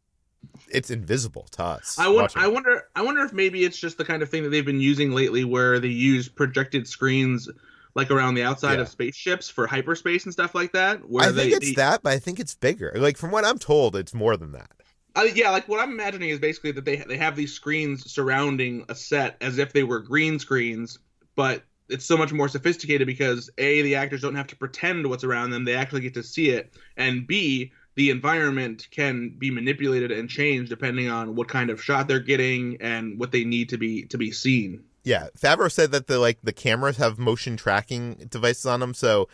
it's 0.70 0.90
invisible 0.90 1.48
to 1.52 1.64
us. 1.64 1.98
I, 2.00 2.08
wonder, 2.08 2.32
I 2.36 2.48
wonder. 2.48 2.84
I 2.96 3.02
wonder 3.02 3.22
if 3.22 3.34
maybe 3.34 3.64
it's 3.64 3.78
just 3.78 3.98
the 3.98 4.06
kind 4.06 4.24
of 4.24 4.30
thing 4.30 4.44
that 4.44 4.50
they've 4.50 4.66
been 4.66 4.82
using 4.82 5.12
lately, 5.12 5.44
where 5.44 5.80
they 5.80 5.88
use 5.88 6.28
projected 6.30 6.88
screens 6.88 7.50
like 7.96 8.10
around 8.10 8.34
the 8.36 8.44
outside 8.44 8.76
yeah. 8.76 8.82
of 8.82 8.90
spaceships 8.90 9.50
for 9.50 9.68
hyperspace 9.68 10.24
and 10.26 10.34
stuff 10.34 10.56
like 10.56 10.72
that. 10.74 11.08
Where 11.10 11.28
I 11.28 11.32
they, 11.32 11.44
think 11.44 11.54
it's 11.58 11.70
they, 11.70 11.76
that, 11.76 12.04
but 12.04 12.14
I 12.14 12.20
think 12.20 12.40
it's 12.40 12.56
bigger. 12.56 12.92
Like 12.96 13.18
from 13.18 13.32
what 13.32 13.46
I'm 13.46 13.60
told, 13.60 13.96
it's 13.96 14.14
more 14.14 14.38
than 14.38 14.54
that. 14.54 14.72
Uh, 15.16 15.28
yeah, 15.36 15.52
like 15.52 15.68
what 15.68 15.80
I'm 15.80 15.92
imagining 15.92 16.30
is 16.30 16.40
basically 16.40 16.72
that 16.72 16.86
they 16.86 16.98
they 16.98 17.18
have 17.18 17.36
these 17.36 17.54
screens 17.54 18.12
surrounding 18.12 18.86
a 18.90 18.96
set 18.96 19.38
as 19.42 19.60
if 19.60 19.74
they 19.74 19.84
were 19.84 20.00
green 20.00 20.40
screens, 20.40 20.98
but 21.36 21.64
it's 21.90 22.06
so 22.06 22.18
much 22.18 22.34
more 22.34 22.48
sophisticated 22.48 23.06
because 23.06 23.50
a 23.58 23.82
the 23.84 23.96
actors 23.96 24.22
don't 24.22 24.36
have 24.36 24.48
to 24.48 24.56
pretend 24.56 25.06
what's 25.08 25.24
around 25.24 25.52
them; 25.52 25.66
they 25.66 25.76
actually 25.76 26.02
get 26.02 26.16
to 26.16 26.24
see 26.24 26.50
it, 26.50 26.74
and 26.98 27.28
b 27.28 27.72
the 27.96 28.10
environment 28.10 28.88
can 28.92 29.36
be 29.38 29.52
manipulated 29.52 30.12
and 30.12 30.30
changed 30.30 30.70
depending 30.70 31.10
on 31.10 31.36
what 31.36 31.48
kind 31.48 31.70
of 31.70 31.82
shot 31.82 32.08
they're 32.08 32.20
getting 32.20 32.78
and 32.82 33.20
what 33.20 33.32
they 33.32 33.44
need 33.44 33.70
to 33.70 33.78
be 33.78 34.06
to 34.06 34.18
be 34.18 34.32
seen. 34.32 34.84
Yeah, 35.04 35.28
Favreau 35.38 35.72
said 35.72 35.92
that 35.92 36.08
the 36.08 36.20
like 36.20 36.40
the 36.44 36.54
cameras 36.54 36.98
have 36.98 37.20
motion 37.20 37.58
tracking 37.58 38.28
devices 38.30 38.66
on 38.66 38.80
them, 38.80 38.94
so 38.94 39.28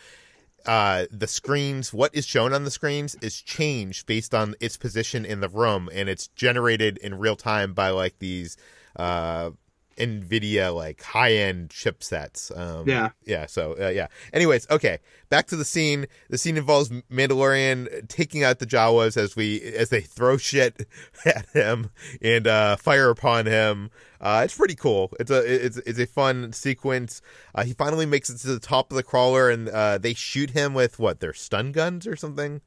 uh, 0.66 1.06
the 1.10 1.26
screens, 1.26 1.92
what 1.92 2.14
is 2.14 2.26
shown 2.26 2.52
on 2.52 2.64
the 2.64 2.70
screens 2.70 3.16
is 3.22 3.40
changed 3.40 4.06
based 4.06 4.34
on 4.34 4.54
its 4.60 4.76
position 4.76 5.24
in 5.24 5.40
the 5.40 5.48
room, 5.48 5.88
and 5.92 6.08
it's 6.08 6.28
generated 6.28 6.98
in 6.98 7.18
real 7.18 7.36
time 7.36 7.72
by 7.72 7.90
like 7.90 8.18
these 8.18 8.56
uh, 8.96 9.50
NVIDIA 10.00 10.74
like 10.74 11.02
high 11.02 11.34
end 11.34 11.68
chipsets. 11.68 12.56
Um, 12.56 12.88
yeah, 12.88 13.10
yeah. 13.24 13.46
So 13.46 13.76
uh, 13.80 13.88
yeah. 13.88 14.08
Anyways, 14.32 14.68
okay. 14.70 14.98
Back 15.28 15.46
to 15.48 15.56
the 15.56 15.64
scene. 15.64 16.06
The 16.28 16.38
scene 16.38 16.56
involves 16.56 16.88
Mandalorian 16.88 18.08
taking 18.08 18.42
out 18.42 18.58
the 18.58 18.66
Jawas 18.66 19.16
as 19.16 19.36
we 19.36 19.60
as 19.62 19.90
they 19.90 20.00
throw 20.00 20.36
shit 20.36 20.88
at 21.24 21.48
him 21.50 21.90
and 22.20 22.46
uh, 22.46 22.76
fire 22.76 23.10
upon 23.10 23.46
him. 23.46 23.90
Uh, 24.20 24.42
it's 24.44 24.56
pretty 24.56 24.74
cool. 24.74 25.12
It's 25.20 25.30
a 25.30 25.66
it's 25.66 25.76
it's 25.78 25.98
a 25.98 26.06
fun 26.06 26.52
sequence. 26.52 27.22
Uh, 27.54 27.64
he 27.64 27.72
finally 27.72 28.06
makes 28.06 28.28
it 28.28 28.38
to 28.38 28.48
the 28.48 28.60
top 28.60 28.90
of 28.90 28.96
the 28.96 29.02
crawler, 29.02 29.48
and 29.48 29.68
uh, 29.68 29.98
they 29.98 30.14
shoot 30.14 30.50
him 30.50 30.74
with 30.74 30.98
what 30.98 31.20
their 31.20 31.32
stun 31.32 31.72
guns 31.72 32.06
or 32.06 32.16
something. 32.16 32.60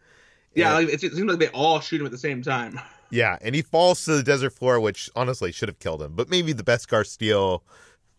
Yeah, 0.56 0.74
like, 0.74 0.90
it 0.90 1.02
seems 1.02 1.20
like 1.20 1.40
they 1.40 1.48
all 1.50 1.80
shoot 1.80 2.00
him 2.00 2.06
at 2.06 2.12
the 2.12 2.18
same 2.18 2.42
time. 2.42 2.80
Yeah, 3.14 3.38
and 3.42 3.54
he 3.54 3.62
falls 3.62 4.04
to 4.06 4.16
the 4.16 4.24
desert 4.24 4.54
floor, 4.54 4.80
which 4.80 5.08
honestly 5.16 5.52
should 5.52 5.70
have 5.70 5.78
killed 5.78 6.02
him. 6.02 6.16
But 6.16 6.30
maybe 6.30 6.52
the 6.52 6.64
Beskar 6.64 7.06
steel, 7.06 7.64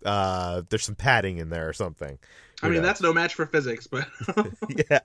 uh, 0.04 0.62
there's 0.68 0.84
some 0.84 0.94
padding 0.94 1.38
in 1.38 1.48
there 1.48 1.68
or 1.68 1.72
something. 1.72 2.16
Who 2.60 2.66
I 2.68 2.70
mean, 2.70 2.74
knows? 2.78 2.86
that's 2.86 3.00
no 3.00 3.12
match 3.12 3.34
for 3.34 3.44
physics, 3.44 3.88
but 3.88 4.06
yeah, 4.88 5.00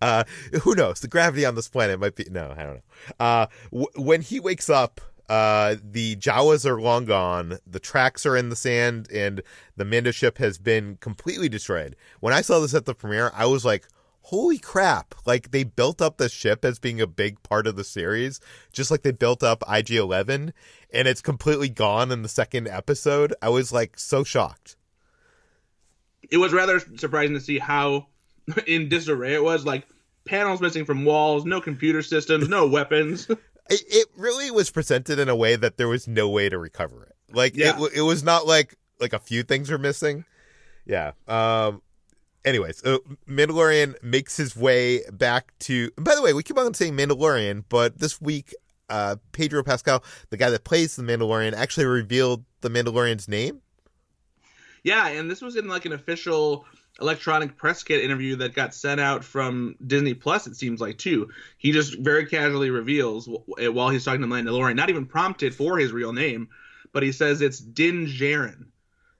uh, 0.00 0.24
who 0.62 0.74
knows? 0.74 1.00
The 1.00 1.08
gravity 1.08 1.44
on 1.44 1.56
this 1.56 1.68
planet 1.68 2.00
might 2.00 2.16
be 2.16 2.26
no, 2.30 2.54
I 2.56 2.62
don't 2.62 2.74
know. 2.76 2.80
Uh, 3.20 3.46
w- 3.70 3.90
when 3.96 4.22
he 4.22 4.40
wakes 4.40 4.70
up, 4.70 5.02
uh, 5.28 5.76
the 5.82 6.16
Jawas 6.16 6.64
are 6.64 6.80
long 6.80 7.04
gone. 7.04 7.58
The 7.66 7.80
tracks 7.80 8.24
are 8.24 8.38
in 8.38 8.48
the 8.48 8.56
sand, 8.56 9.10
and 9.12 9.42
the 9.76 9.84
Mando 9.84 10.10
ship 10.10 10.38
has 10.38 10.56
been 10.56 10.96
completely 11.02 11.50
destroyed. 11.50 11.96
When 12.20 12.32
I 12.32 12.40
saw 12.40 12.60
this 12.60 12.72
at 12.72 12.86
the 12.86 12.94
premiere, 12.94 13.30
I 13.34 13.44
was 13.44 13.62
like, 13.62 13.86
holy 14.24 14.58
crap. 14.58 15.14
Like 15.26 15.50
they 15.50 15.64
built 15.64 16.00
up 16.00 16.16
the 16.16 16.28
ship 16.28 16.64
as 16.64 16.78
being 16.78 17.00
a 17.00 17.06
big 17.06 17.42
part 17.42 17.66
of 17.66 17.76
the 17.76 17.84
series 17.84 18.40
just 18.72 18.90
like 18.90 19.02
they 19.02 19.12
built 19.12 19.42
up 19.42 19.62
ig-11 19.68 20.52
and 20.92 21.08
it's 21.08 21.20
completely 21.20 21.68
gone 21.68 22.10
in 22.10 22.22
the 22.22 22.28
second 22.28 22.66
episode. 22.68 23.34
I 23.42 23.50
was 23.50 23.72
like 23.72 23.98
so 23.98 24.24
shocked. 24.24 24.76
It 26.30 26.38
was 26.38 26.54
rather 26.54 26.80
surprising 26.96 27.34
to 27.34 27.40
see 27.40 27.58
how 27.58 28.06
in 28.66 28.88
disarray 28.88 29.34
it 29.34 29.44
was. 29.44 29.66
Like 29.66 29.86
panels 30.24 30.60
missing 30.60 30.86
from 30.86 31.04
walls 31.04 31.44
no 31.44 31.60
computer 31.60 32.02
systems 32.02 32.48
no 32.48 32.66
weapons. 32.68 33.28
It, 33.70 33.82
it, 33.88 34.08
really 34.18 34.50
was 34.50 34.68
presented 34.70 35.18
in 35.18 35.30
a 35.30 35.34
way 35.34 35.56
that 35.56 35.78
there 35.78 35.88
was 35.88 36.06
no 36.06 36.28
way 36.28 36.50
to 36.50 36.58
recover 36.58 37.04
it. 37.04 37.34
Like 37.34 37.56
yeah. 37.56 37.82
it, 37.82 37.92
it 37.94 38.00
was 38.02 38.22
not 38.22 38.46
like 38.46 38.76
like 39.00 39.14
a 39.14 39.18
few 39.18 39.42
things 39.42 39.70
are 39.70 39.78
missing. 39.78 40.26
Yeah 40.84 41.12
um 41.26 41.80
anyways, 42.44 42.84
uh, 42.84 42.98
Mandalorian 43.28 44.02
makes 44.02 44.36
his 44.36 44.56
way 44.56 45.02
back 45.10 45.52
to. 45.60 45.90
By 45.98 46.14
the 46.14 46.22
way, 46.22 46.32
we 46.32 46.42
keep 46.42 46.58
on 46.58 46.74
saying 46.74 46.96
Mandalorian, 46.96 47.64
but 47.68 47.98
this 47.98 48.20
week, 48.20 48.54
uh, 48.88 49.16
Pedro 49.32 49.62
Pascal, 49.62 50.04
the 50.30 50.36
guy 50.36 50.50
that 50.50 50.64
plays 50.64 50.96
the 50.96 51.02
Mandalorian, 51.02 51.54
actually 51.54 51.86
revealed 51.86 52.44
the 52.60 52.70
Mandalorian's 52.70 53.28
name. 53.28 53.60
Yeah, 54.82 55.08
and 55.08 55.30
this 55.30 55.40
was 55.40 55.56
in 55.56 55.66
like 55.66 55.86
an 55.86 55.92
official 55.92 56.66
electronic 57.00 57.56
press 57.56 57.82
kit 57.82 58.04
interview 58.04 58.36
that 58.36 58.54
got 58.54 58.74
sent 58.74 59.00
out 59.00 59.24
from 59.24 59.74
Disney 59.84 60.14
Plus. 60.14 60.46
It 60.46 60.56
seems 60.56 60.80
like 60.80 60.98
too. 60.98 61.30
He 61.58 61.72
just 61.72 61.98
very 61.98 62.26
casually 62.26 62.70
reveals 62.70 63.28
while 63.28 63.88
he's 63.88 64.04
talking 64.04 64.20
to 64.20 64.26
Mandalorian, 64.26 64.76
not 64.76 64.90
even 64.90 65.06
prompted 65.06 65.54
for 65.54 65.78
his 65.78 65.92
real 65.92 66.12
name, 66.12 66.48
but 66.92 67.02
he 67.02 67.12
says 67.12 67.40
it's 67.40 67.58
Din 67.58 68.06
Djarin 68.06 68.66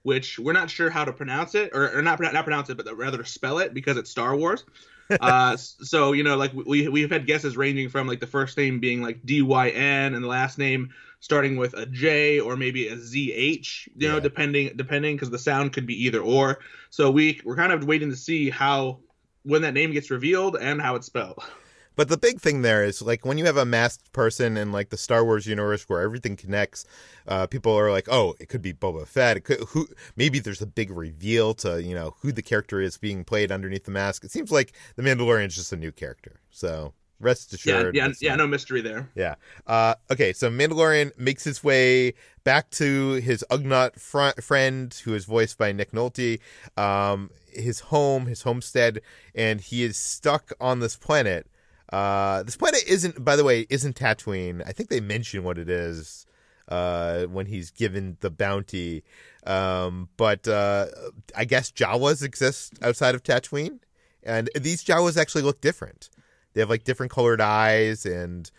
which 0.05 0.37
we're 0.37 0.53
not 0.53 0.69
sure 0.69 0.91
how 0.91 1.03
to 1.03 1.11
pronounce 1.11 1.55
it, 1.55 1.71
or, 1.73 1.97
or 1.97 2.01
not 2.03 2.21
not 2.21 2.43
pronounce 2.43 2.69
it, 2.69 2.77
but 2.77 2.95
rather 2.95 3.23
spell 3.23 3.57
it 3.57 3.73
because 3.73 3.97
it's 3.97 4.11
Star 4.11 4.35
Wars. 4.35 4.63
uh, 5.19 5.57
so 5.57 6.11
you 6.11 6.23
know, 6.23 6.37
like 6.37 6.53
we 6.53 6.87
we've 6.87 7.09
had 7.09 7.25
guesses 7.25 7.57
ranging 7.57 7.89
from 7.89 8.07
like 8.07 8.19
the 8.19 8.27
first 8.27 8.55
name 8.55 8.79
being 8.79 9.01
like 9.01 9.25
D 9.25 9.41
Y 9.41 9.69
N 9.69 10.13
and 10.13 10.23
the 10.23 10.27
last 10.27 10.59
name 10.59 10.93
starting 11.21 11.57
with 11.57 11.73
a 11.73 11.87
J 11.87 12.39
or 12.39 12.55
maybe 12.55 12.87
a 12.87 12.97
Z 12.97 13.33
H. 13.33 13.89
You 13.95 14.07
yeah. 14.07 14.13
know, 14.13 14.19
depending 14.19 14.73
depending 14.75 15.15
because 15.15 15.31
the 15.31 15.39
sound 15.39 15.73
could 15.73 15.87
be 15.87 16.05
either 16.05 16.19
or. 16.19 16.59
So 16.91 17.09
we 17.09 17.41
we're 17.43 17.55
kind 17.55 17.71
of 17.71 17.85
waiting 17.85 18.11
to 18.11 18.15
see 18.15 18.51
how 18.51 18.99
when 19.41 19.63
that 19.63 19.73
name 19.73 19.91
gets 19.91 20.11
revealed 20.11 20.55
and 20.55 20.79
how 20.79 20.93
it's 20.95 21.07
spelled. 21.07 21.43
But 21.95 22.09
the 22.09 22.17
big 22.17 22.39
thing 22.41 22.61
there 22.61 22.83
is 22.83 23.01
like 23.01 23.25
when 23.25 23.37
you 23.37 23.45
have 23.45 23.57
a 23.57 23.65
masked 23.65 24.11
person 24.13 24.57
in 24.57 24.71
like 24.71 24.89
the 24.89 24.97
Star 24.97 25.23
Wars 25.23 25.45
universe 25.45 25.83
where 25.83 26.01
everything 26.01 26.35
connects, 26.35 26.85
uh, 27.27 27.47
people 27.47 27.73
are 27.73 27.91
like, 27.91 28.07
oh, 28.09 28.35
it 28.39 28.49
could 28.49 28.61
be 28.61 28.73
Boba 28.73 29.07
Fett. 29.07 29.37
It 29.37 29.41
could 29.41 29.59
who 29.69 29.87
maybe 30.15 30.39
there's 30.39 30.61
a 30.61 30.67
big 30.67 30.91
reveal 30.91 31.53
to 31.55 31.81
you 31.81 31.95
know 31.95 32.15
who 32.21 32.31
the 32.31 32.41
character 32.41 32.81
is 32.81 32.97
being 32.97 33.23
played 33.23 33.51
underneath 33.51 33.85
the 33.85 33.91
mask. 33.91 34.23
It 34.23 34.31
seems 34.31 34.51
like 34.51 34.73
the 34.95 35.03
Mandalorian 35.03 35.47
is 35.47 35.55
just 35.55 35.73
a 35.73 35.77
new 35.77 35.91
character. 35.91 36.39
So 36.51 36.93
rest 37.19 37.53
assured. 37.53 37.95
Yeah, 37.95 38.07
yeah, 38.07 38.13
yeah 38.19 38.35
no 38.35 38.47
mystery 38.47 38.81
there. 38.81 39.09
Yeah. 39.15 39.35
Uh, 39.65 39.95
okay, 40.11 40.33
so 40.33 40.49
Mandalorian 40.49 41.17
makes 41.17 41.43
his 41.43 41.63
way 41.63 42.13
back 42.43 42.69
to 42.71 43.13
his 43.13 43.43
Ugnaught 43.49 43.99
fr- 43.99 44.39
friend, 44.41 44.93
who 45.03 45.13
is 45.13 45.25
voiced 45.25 45.57
by 45.57 45.71
Nick 45.71 45.91
Nolte, 45.91 46.39
um, 46.77 47.31
his 47.51 47.79
home, 47.79 48.25
his 48.27 48.43
homestead, 48.43 49.01
and 49.33 49.61
he 49.61 49.83
is 49.83 49.97
stuck 49.97 50.51
on 50.59 50.79
this 50.79 50.95
planet 50.95 51.47
uh, 51.89 52.43
this 52.43 52.57
planet 52.57 52.83
isn't, 52.87 53.23
by 53.23 53.35
the 53.35 53.43
way, 53.43 53.65
isn't 53.69 53.95
Tatooine. 53.95 54.61
I 54.65 54.71
think 54.71 54.89
they 54.89 54.99
mention 54.99 55.43
what 55.43 55.57
it 55.57 55.69
is 55.69 56.25
uh, 56.67 57.23
when 57.25 57.45
he's 57.45 57.71
given 57.71 58.17
the 58.21 58.29
bounty. 58.29 59.03
Um, 59.45 60.09
but 60.17 60.47
uh, 60.47 60.87
I 61.35 61.45
guess 61.45 61.71
Jawas 61.71 62.23
exist 62.23 62.73
outside 62.81 63.15
of 63.15 63.23
Tatooine, 63.23 63.79
and 64.23 64.49
these 64.55 64.83
Jawas 64.83 65.17
actually 65.17 65.43
look 65.43 65.61
different. 65.61 66.09
They 66.53 66.61
have 66.61 66.69
like 66.69 66.83
different 66.83 67.11
colored 67.11 67.41
eyes, 67.41 68.05
and 68.05 68.49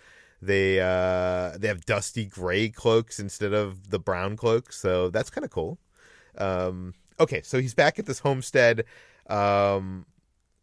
they 0.40 0.80
uh, 0.80 1.56
they 1.58 1.68
have 1.68 1.84
dusty 1.84 2.26
gray 2.26 2.68
cloaks 2.68 3.18
instead 3.18 3.52
of 3.52 3.90
the 3.90 3.98
brown 3.98 4.36
cloaks. 4.36 4.78
So 4.78 5.10
that's 5.10 5.30
kind 5.30 5.44
of 5.44 5.50
cool. 5.50 5.78
Um, 6.38 6.94
okay, 7.18 7.42
so 7.42 7.60
he's 7.60 7.74
back 7.74 7.98
at 7.98 8.06
this 8.06 8.20
homestead. 8.20 8.84
Um, 9.28 10.06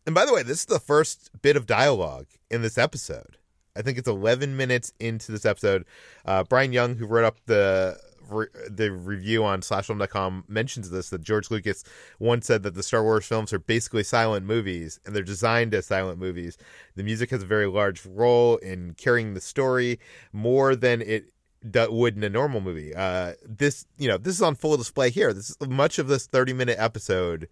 and 0.05 0.15
by 0.15 0.25
the 0.25 0.33
way, 0.33 0.43
this 0.43 0.59
is 0.59 0.65
the 0.65 0.79
first 0.79 1.29
bit 1.41 1.55
of 1.55 1.65
dialogue 1.65 2.27
in 2.49 2.61
this 2.61 2.77
episode. 2.77 3.37
I 3.75 3.81
think 3.81 3.97
it's 3.97 4.07
11 4.07 4.55
minutes 4.55 4.93
into 4.99 5.31
this 5.31 5.45
episode. 5.45 5.85
Uh, 6.25 6.43
Brian 6.43 6.73
Young, 6.73 6.95
who 6.95 7.07
wrote 7.07 7.25
up 7.25 7.37
the 7.45 7.97
re- 8.29 8.47
the 8.69 8.91
review 8.91 9.43
on 9.43 9.61
slashfilm.com, 9.61 10.45
mentions 10.47 10.89
this 10.89 11.09
that 11.09 11.21
George 11.21 11.49
Lucas 11.49 11.83
once 12.19 12.45
said 12.45 12.63
that 12.63 12.75
the 12.75 12.83
Star 12.83 13.03
Wars 13.03 13.25
films 13.25 13.51
are 13.53 13.59
basically 13.59 14.03
silent 14.03 14.45
movies, 14.45 14.99
and 15.05 15.15
they're 15.15 15.23
designed 15.23 15.73
as 15.73 15.87
silent 15.87 16.19
movies. 16.19 16.57
The 16.95 17.03
music 17.03 17.31
has 17.31 17.43
a 17.43 17.47
very 17.47 17.67
large 17.67 18.05
role 18.05 18.57
in 18.57 18.93
carrying 18.93 19.33
the 19.33 19.41
story 19.41 19.99
more 20.31 20.75
than 20.75 21.01
it 21.01 21.33
would 21.63 22.17
in 22.17 22.23
a 22.23 22.29
normal 22.29 22.61
movie. 22.61 22.93
Uh, 22.93 23.33
this, 23.43 23.85
you 23.97 24.07
know, 24.07 24.17
this 24.17 24.35
is 24.35 24.41
on 24.41 24.55
full 24.55 24.77
display 24.77 25.09
here. 25.09 25.33
This 25.33 25.55
much 25.67 25.97
of 25.97 26.07
this 26.07 26.27
30 26.27 26.53
minute 26.53 26.77
episode 26.77 27.47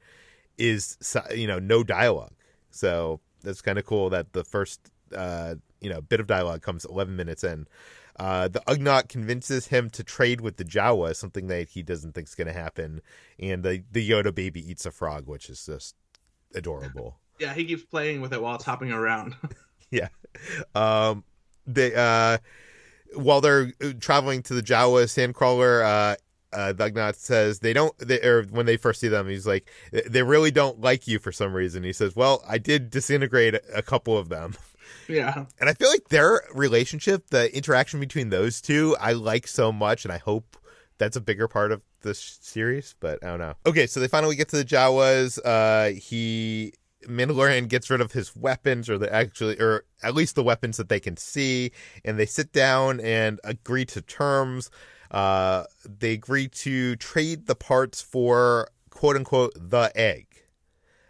is, 0.57 0.97
you 1.33 1.47
know, 1.47 1.59
no 1.59 1.83
dialogue. 1.83 2.33
So 2.71 3.19
that's 3.43 3.61
kind 3.61 3.77
of 3.77 3.85
cool 3.85 4.09
that 4.09 4.33
the 4.33 4.43
first 4.43 4.79
uh, 5.15 5.55
you 5.81 5.89
know 5.89 6.01
bit 6.01 6.19
of 6.19 6.27
dialogue 6.27 6.61
comes 6.61 6.85
11 6.85 7.15
minutes 7.15 7.43
in. 7.43 7.67
Uh, 8.17 8.47
the 8.47 8.59
Ugnaught 8.67 9.07
convinces 9.07 9.67
him 9.67 9.89
to 9.89 10.03
trade 10.03 10.41
with 10.41 10.57
the 10.57 10.65
Jawa, 10.65 11.15
something 11.15 11.47
that 11.47 11.69
he 11.69 11.81
doesn't 11.81 12.13
think 12.13 12.27
is 12.27 12.35
going 12.35 12.47
to 12.47 12.53
happen, 12.53 13.01
and 13.39 13.63
the 13.63 13.83
the 13.91 14.07
Yoda 14.07 14.33
baby 14.33 14.69
eats 14.69 14.85
a 14.85 14.91
frog, 14.91 15.27
which 15.27 15.49
is 15.49 15.65
just 15.65 15.95
adorable. 16.53 17.17
Yeah, 17.39 17.55
he 17.55 17.65
keeps 17.65 17.81
playing 17.81 18.21
with 18.21 18.33
it 18.33 18.41
while 18.43 18.53
it's 18.53 18.63
hopping 18.63 18.91
around. 18.91 19.35
yeah, 19.89 20.09
um, 20.75 21.23
they 21.65 21.91
uh, 21.95 22.37
while 23.15 23.41
they're 23.41 23.73
uh, 23.83 23.93
traveling 23.99 24.43
to 24.43 24.53
the 24.53 24.61
Jawa 24.61 25.05
sandcrawler, 25.05 25.83
uh, 25.83 26.15
uh, 26.53 26.73
Ugnaught 26.73 27.15
says 27.15 27.59
they 27.59 27.73
don't, 27.73 27.97
they, 27.97 28.21
or 28.21 28.43
when 28.43 28.65
they 28.65 28.77
first 28.77 28.99
see 28.99 29.07
them, 29.07 29.27
he's 29.27 29.47
like, 29.47 29.69
they 29.91 30.23
really 30.23 30.51
don't 30.51 30.81
like 30.81 31.07
you 31.07 31.19
for 31.19 31.31
some 31.31 31.53
reason. 31.53 31.83
He 31.83 31.93
says, 31.93 32.15
well, 32.15 32.43
I 32.47 32.57
did 32.57 32.89
disintegrate 32.89 33.55
a 33.73 33.81
couple 33.81 34.17
of 34.17 34.29
them. 34.29 34.55
Yeah. 35.07 35.45
And 35.59 35.69
I 35.69 35.73
feel 35.73 35.89
like 35.89 36.09
their 36.09 36.41
relationship, 36.53 37.27
the 37.27 37.53
interaction 37.55 37.99
between 37.99 38.29
those 38.29 38.61
two, 38.61 38.95
I 38.99 39.13
like 39.13 39.47
so 39.47 39.71
much, 39.71 40.05
and 40.05 40.11
I 40.11 40.17
hope 40.17 40.57
that's 40.97 41.17
a 41.17 41.21
bigger 41.21 41.47
part 41.47 41.71
of 41.71 41.83
this 42.01 42.39
series, 42.41 42.95
but 42.99 43.23
I 43.23 43.27
don't 43.27 43.39
know. 43.39 43.55
Okay, 43.65 43.87
so 43.87 43.99
they 43.99 44.07
finally 44.07 44.35
get 44.35 44.49
to 44.49 44.57
the 44.57 44.65
Jawas. 44.65 45.39
Uh, 45.43 45.97
he 45.99 46.73
Mandalorian 47.07 47.67
gets 47.67 47.89
rid 47.89 48.01
of 48.01 48.11
his 48.11 48.35
weapons, 48.35 48.89
or 48.89 48.97
the 48.97 49.11
actually, 49.11 49.59
or 49.59 49.85
at 50.03 50.13
least 50.13 50.35
the 50.35 50.43
weapons 50.43 50.77
that 50.77 50.89
they 50.89 50.99
can 50.99 51.17
see, 51.17 51.71
and 52.05 52.19
they 52.19 52.25
sit 52.25 52.51
down 52.51 52.99
and 52.99 53.39
agree 53.43 53.85
to 53.85 54.01
terms. 54.01 54.69
Uh, 55.11 55.65
they 55.85 56.13
agree 56.13 56.47
to 56.47 56.95
trade 56.95 57.45
the 57.45 57.55
parts 57.55 58.01
for 58.01 58.69
quote 58.89 59.17
unquote 59.17 59.53
the 59.55 59.91
egg. 59.93 60.27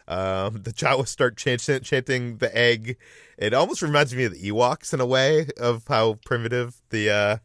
Um, 0.08 0.62
the 0.64 0.74
Jawas 0.74 1.08
start 1.08 1.38
chanting, 1.38 1.82
chanting 1.82 2.38
the 2.38 2.56
egg. 2.58 2.98
It 3.38 3.54
almost 3.54 3.82
reminds 3.82 4.14
me 4.14 4.26
of 4.26 4.34
the 4.34 4.52
Ewoks 4.52 4.94
in 4.94 5.00
a 5.00 5.06
way 5.06 5.48
of 5.60 5.86
how 5.88 6.20
primitive 6.26 6.82
the 6.90 7.10
uh, 7.10 7.38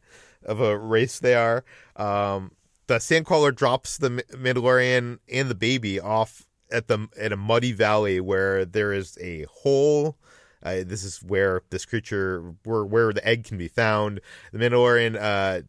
of 0.45 0.61
a 0.61 0.77
race 0.77 1.19
they 1.19 1.35
are. 1.35 1.65
Um, 1.97 2.53
the 2.87 2.97
Sandcrawler 2.97 3.55
drops 3.55 3.99
the 3.99 4.11
Mandalorian 4.11 5.19
and 5.31 5.49
the 5.49 5.55
baby 5.55 6.01
off 6.01 6.47
at 6.71 6.89
the 6.89 7.09
at 7.19 7.33
a 7.33 7.37
muddy 7.37 7.73
valley 7.73 8.21
where 8.21 8.65
there 8.65 8.93
is 8.93 9.19
a 9.21 9.45
hole. 9.45 10.17
Uh, 10.63 10.83
this 10.85 11.05
is 11.05 11.23
where 11.23 11.63
this 11.71 11.85
creature, 11.85 12.55
where 12.65 12.85
where 12.85 13.13
the 13.13 13.27
egg 13.27 13.45
can 13.45 13.59
be 13.59 13.69
found. 13.69 14.21
The 14.53 14.59
Mandalorian, 14.59 15.17
uh, 15.21 15.63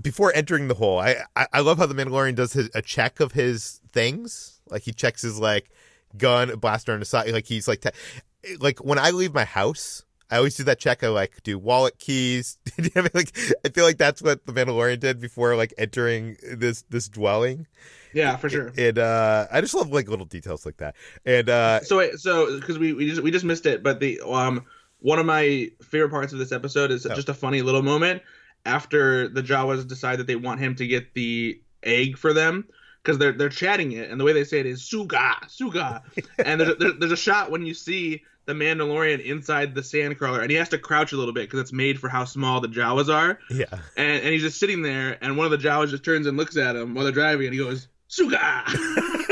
before 0.00 0.32
entering 0.34 0.68
the 0.68 0.74
hole, 0.74 0.98
I, 0.98 1.16
I, 1.34 1.46
I 1.54 1.60
love 1.60 1.78
how 1.78 1.86
the 1.86 1.94
Mandalorian 1.94 2.34
does 2.34 2.52
his, 2.52 2.70
a 2.74 2.82
check 2.82 3.20
of 3.20 3.32
his 3.32 3.80
things. 3.92 4.60
Like 4.68 4.82
he 4.82 4.92
checks 4.92 5.22
his 5.22 5.38
like 5.38 5.70
gun, 6.16 6.56
blaster 6.58 6.96
the 6.96 7.04
side. 7.04 7.30
Like 7.30 7.46
he's 7.46 7.66
like, 7.66 7.80
te- 7.80 8.56
like 8.60 8.78
when 8.84 8.98
I 8.98 9.10
leave 9.10 9.34
my 9.34 9.44
house, 9.44 10.04
I 10.30 10.36
always 10.36 10.56
do 10.56 10.64
that 10.64 10.78
check. 10.78 11.02
I 11.02 11.08
like 11.08 11.42
do 11.42 11.58
wallet 11.58 11.98
keys. 11.98 12.58
like 12.94 13.36
I 13.64 13.70
feel 13.70 13.84
like 13.84 13.98
that's 13.98 14.22
what 14.22 14.44
the 14.46 14.52
Mandalorian 14.52 15.00
did 15.00 15.20
before 15.20 15.56
like 15.56 15.72
entering 15.78 16.36
this 16.42 16.84
this 16.90 17.08
dwelling. 17.08 17.66
Yeah, 18.12 18.36
for 18.36 18.48
sure. 18.48 18.72
And 18.76 18.98
uh, 18.98 19.46
I 19.50 19.60
just 19.60 19.74
love 19.74 19.90
like 19.90 20.08
little 20.08 20.26
details 20.26 20.64
like 20.64 20.78
that. 20.78 20.96
And 21.24 21.48
uh, 21.48 21.80
so 21.80 21.98
wait, 21.98 22.18
so 22.18 22.58
because 22.58 22.78
we 22.78 22.92
we 22.92 23.08
just 23.08 23.22
we 23.22 23.30
just 23.30 23.44
missed 23.44 23.66
it, 23.66 23.82
but 23.82 24.00
the 24.00 24.20
um 24.20 24.66
one 25.00 25.18
of 25.18 25.26
my 25.26 25.70
favorite 25.82 26.10
parts 26.10 26.32
of 26.32 26.38
this 26.38 26.52
episode 26.52 26.90
is 26.90 27.06
oh. 27.06 27.14
just 27.14 27.28
a 27.28 27.34
funny 27.34 27.62
little 27.62 27.82
moment 27.82 28.22
after 28.64 29.28
the 29.28 29.42
Jawas 29.42 29.86
decide 29.86 30.18
that 30.18 30.26
they 30.26 30.36
want 30.36 30.60
him 30.60 30.74
to 30.76 30.86
get 30.86 31.14
the 31.14 31.60
egg 31.82 32.18
for 32.18 32.32
them 32.32 32.66
because 33.02 33.18
they're 33.18 33.32
they're 33.32 33.48
chatting 33.48 33.92
it, 33.92 34.10
and 34.10 34.20
the 34.20 34.24
way 34.24 34.32
they 34.32 34.44
say 34.44 34.60
it 34.60 34.66
is 34.66 34.82
"suga, 34.82 35.34
suga," 35.46 36.02
and 36.44 36.60
there's 36.60 36.70
a, 36.70 36.92
there's 36.92 37.12
a 37.12 37.16
shot 37.16 37.50
when 37.50 37.64
you 37.64 37.74
see 37.74 38.22
the 38.44 38.54
Mandalorian 38.54 39.24
inside 39.24 39.74
the 39.74 39.82
sandcrawler, 39.82 40.40
and 40.40 40.50
he 40.50 40.56
has 40.56 40.70
to 40.70 40.78
crouch 40.78 41.12
a 41.12 41.16
little 41.16 41.34
bit 41.34 41.42
because 41.42 41.60
it's 41.60 41.72
made 41.72 42.00
for 42.00 42.08
how 42.08 42.24
small 42.24 42.60
the 42.60 42.68
Jawas 42.68 43.12
are. 43.12 43.38
Yeah. 43.50 43.66
And 43.96 44.22
and 44.22 44.32
he's 44.32 44.42
just 44.42 44.58
sitting 44.58 44.82
there, 44.82 45.18
and 45.22 45.36
one 45.36 45.44
of 45.44 45.50
the 45.50 45.68
Jawas 45.68 45.90
just 45.90 46.04
turns 46.04 46.26
and 46.26 46.36
looks 46.36 46.56
at 46.56 46.76
him 46.76 46.94
while 46.94 47.04
they're 47.04 47.12
driving, 47.12 47.46
and 47.46 47.54
he 47.54 47.60
goes, 47.60 47.88
"Suga." 48.10 48.64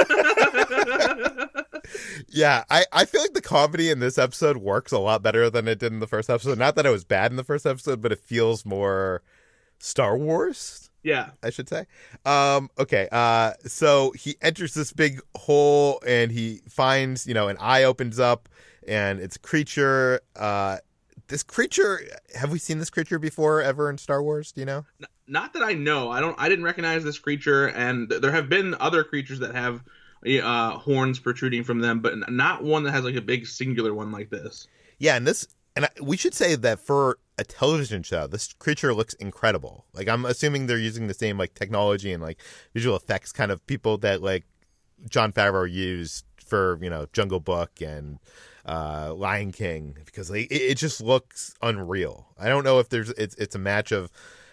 yeah, 2.29 2.65
I, 2.71 2.85
I 2.93 3.05
feel 3.05 3.21
like 3.21 3.35
the 3.35 3.41
comedy 3.41 3.91
in 3.91 4.01
this 4.01 4.19
episode 4.19 4.59
works 4.59 4.93
a 4.93 4.99
lot 4.99 5.23
better 5.23 5.49
than 5.51 5.69
it 5.69 5.79
did 5.79 5.93
in 5.93 6.01
the 6.01 6.07
first 6.07 6.29
episode. 6.31 6.59
Not 6.59 6.75
that 6.77 6.87
it 6.87 6.91
was 6.91 7.05
bad 7.05 7.31
in 7.31 7.37
the 7.37 7.45
first 7.45 7.67
episode, 7.67 8.03
but 8.03 8.12
it 8.12 8.19
feels 8.19 8.65
more 8.65 9.23
Star 9.79 10.17
Wars. 10.17 10.91
Yeah. 11.03 11.31
I 11.43 11.51
should 11.51 11.69
say. 11.69 11.87
Um, 12.25 12.69
okay. 12.79 13.09
Uh, 13.12 13.53
so 13.65 14.11
he 14.12 14.37
enters 14.43 14.75
this 14.75 14.93
big 14.93 15.21
hole 15.37 16.03
and 16.05 16.33
he 16.33 16.62
finds, 16.69 17.29
you 17.29 17.35
know, 17.35 17.47
an 17.47 17.57
eye 17.61 17.85
opens 17.85 18.19
up 18.19 18.49
and 18.89 19.21
it's 19.21 19.37
a 19.37 19.39
creature. 19.39 20.21
Uh, 20.35 20.79
this 21.29 21.45
creature, 21.45 22.01
have 22.35 22.51
we 22.51 22.59
seen 22.59 22.79
this 22.79 22.91
creature 22.91 23.19
before 23.19 23.62
ever 23.62 23.89
in 23.89 23.99
Star 23.99 24.23
Wars? 24.23 24.51
Do 24.53 24.61
you 24.61 24.65
know? 24.65 24.85
Not 25.29 25.53
that 25.55 25.62
I 25.62 25.75
know. 25.75 26.11
I 26.11 26.21
don't. 26.21 26.37
I 26.39 26.49
didn't 26.49 26.65
recognize 26.65 27.03
this 27.03 27.19
creature, 27.19 27.67
and 27.67 28.09
there 28.09 28.31
have 28.31 28.49
been 28.49 28.77
other 28.79 29.03
creatures 29.03 29.41
that 29.41 29.55
have 29.57 29.83
uh, 30.27 30.79
horns 30.79 31.19
protruding 31.19 31.65
from 31.65 31.81
them, 31.81 32.01
but 32.01 32.31
not 32.31 32.62
one 32.62 32.83
that 32.85 32.93
has 32.93 33.05
like 33.05 33.17
a 33.17 33.21
big 33.21 33.47
singular 33.47 33.95
one 33.95 34.12
like 34.12 34.31
this. 34.31 34.67
Yeah, 34.99 35.17
and 35.17 35.27
this, 35.27 35.47
and 35.75 35.89
we 36.01 36.17
should 36.17 36.35
say 36.35 36.55
that 36.55 36.81
for 36.81 37.19
a 37.39 37.45
television 37.45 38.03
show, 38.03 38.27
this 38.27 38.53
creature 38.55 38.95
looks 38.95 39.15
incredible. 39.15 39.85
Like 39.93 40.09
I'm 40.09 40.25
assuming 40.25 40.67
they're 40.67 40.79
using 40.79 41.07
the 41.07 41.15
same 41.15 41.39
like 41.39 41.55
technology 41.55 42.12
and 42.12 42.23
like 42.23 42.41
visual 42.75 42.97
effects 42.97 43.33
kind 43.33 43.51
of 43.51 43.67
people 43.67 43.99
that 43.99 44.23
like 44.23 44.45
Jon 45.09 45.33
Favreau 45.33 45.71
used 45.71 46.25
for 46.45 46.79
you 46.81 46.91
know 46.91 47.07
Jungle 47.12 47.41
Book 47.41 47.81
and 47.81 48.19
uh, 48.65 49.12
Lion 49.15 49.53
King 49.53 49.97
because 50.05 50.31
like, 50.31 50.51
it, 50.51 50.62
it 50.62 50.79
just 50.79 51.01
looks 51.01 51.55
unreal. 51.62 52.27
I 52.39 52.49
don't 52.49 52.65
know 52.65 52.79
if 52.79 52.89
there's 52.89 53.11
it's 53.11 53.35
it's 53.37 53.55
a 53.55 53.59
match 53.59 53.93
of 53.93 54.11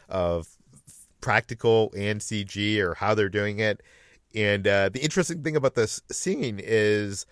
of 0.10 0.48
practical 1.22 1.92
and 1.96 2.20
CG 2.20 2.80
or 2.80 2.96
how 2.96 3.16
they're 3.16 3.30
doing 3.30 3.60
it. 3.60 3.82
And 4.36 4.68
uh, 4.68 4.90
the 4.90 5.00
interesting 5.00 5.44
thing 5.44 5.56
about 5.56 5.76
this 5.76 6.02
scene 6.12 6.60
is 6.64 7.26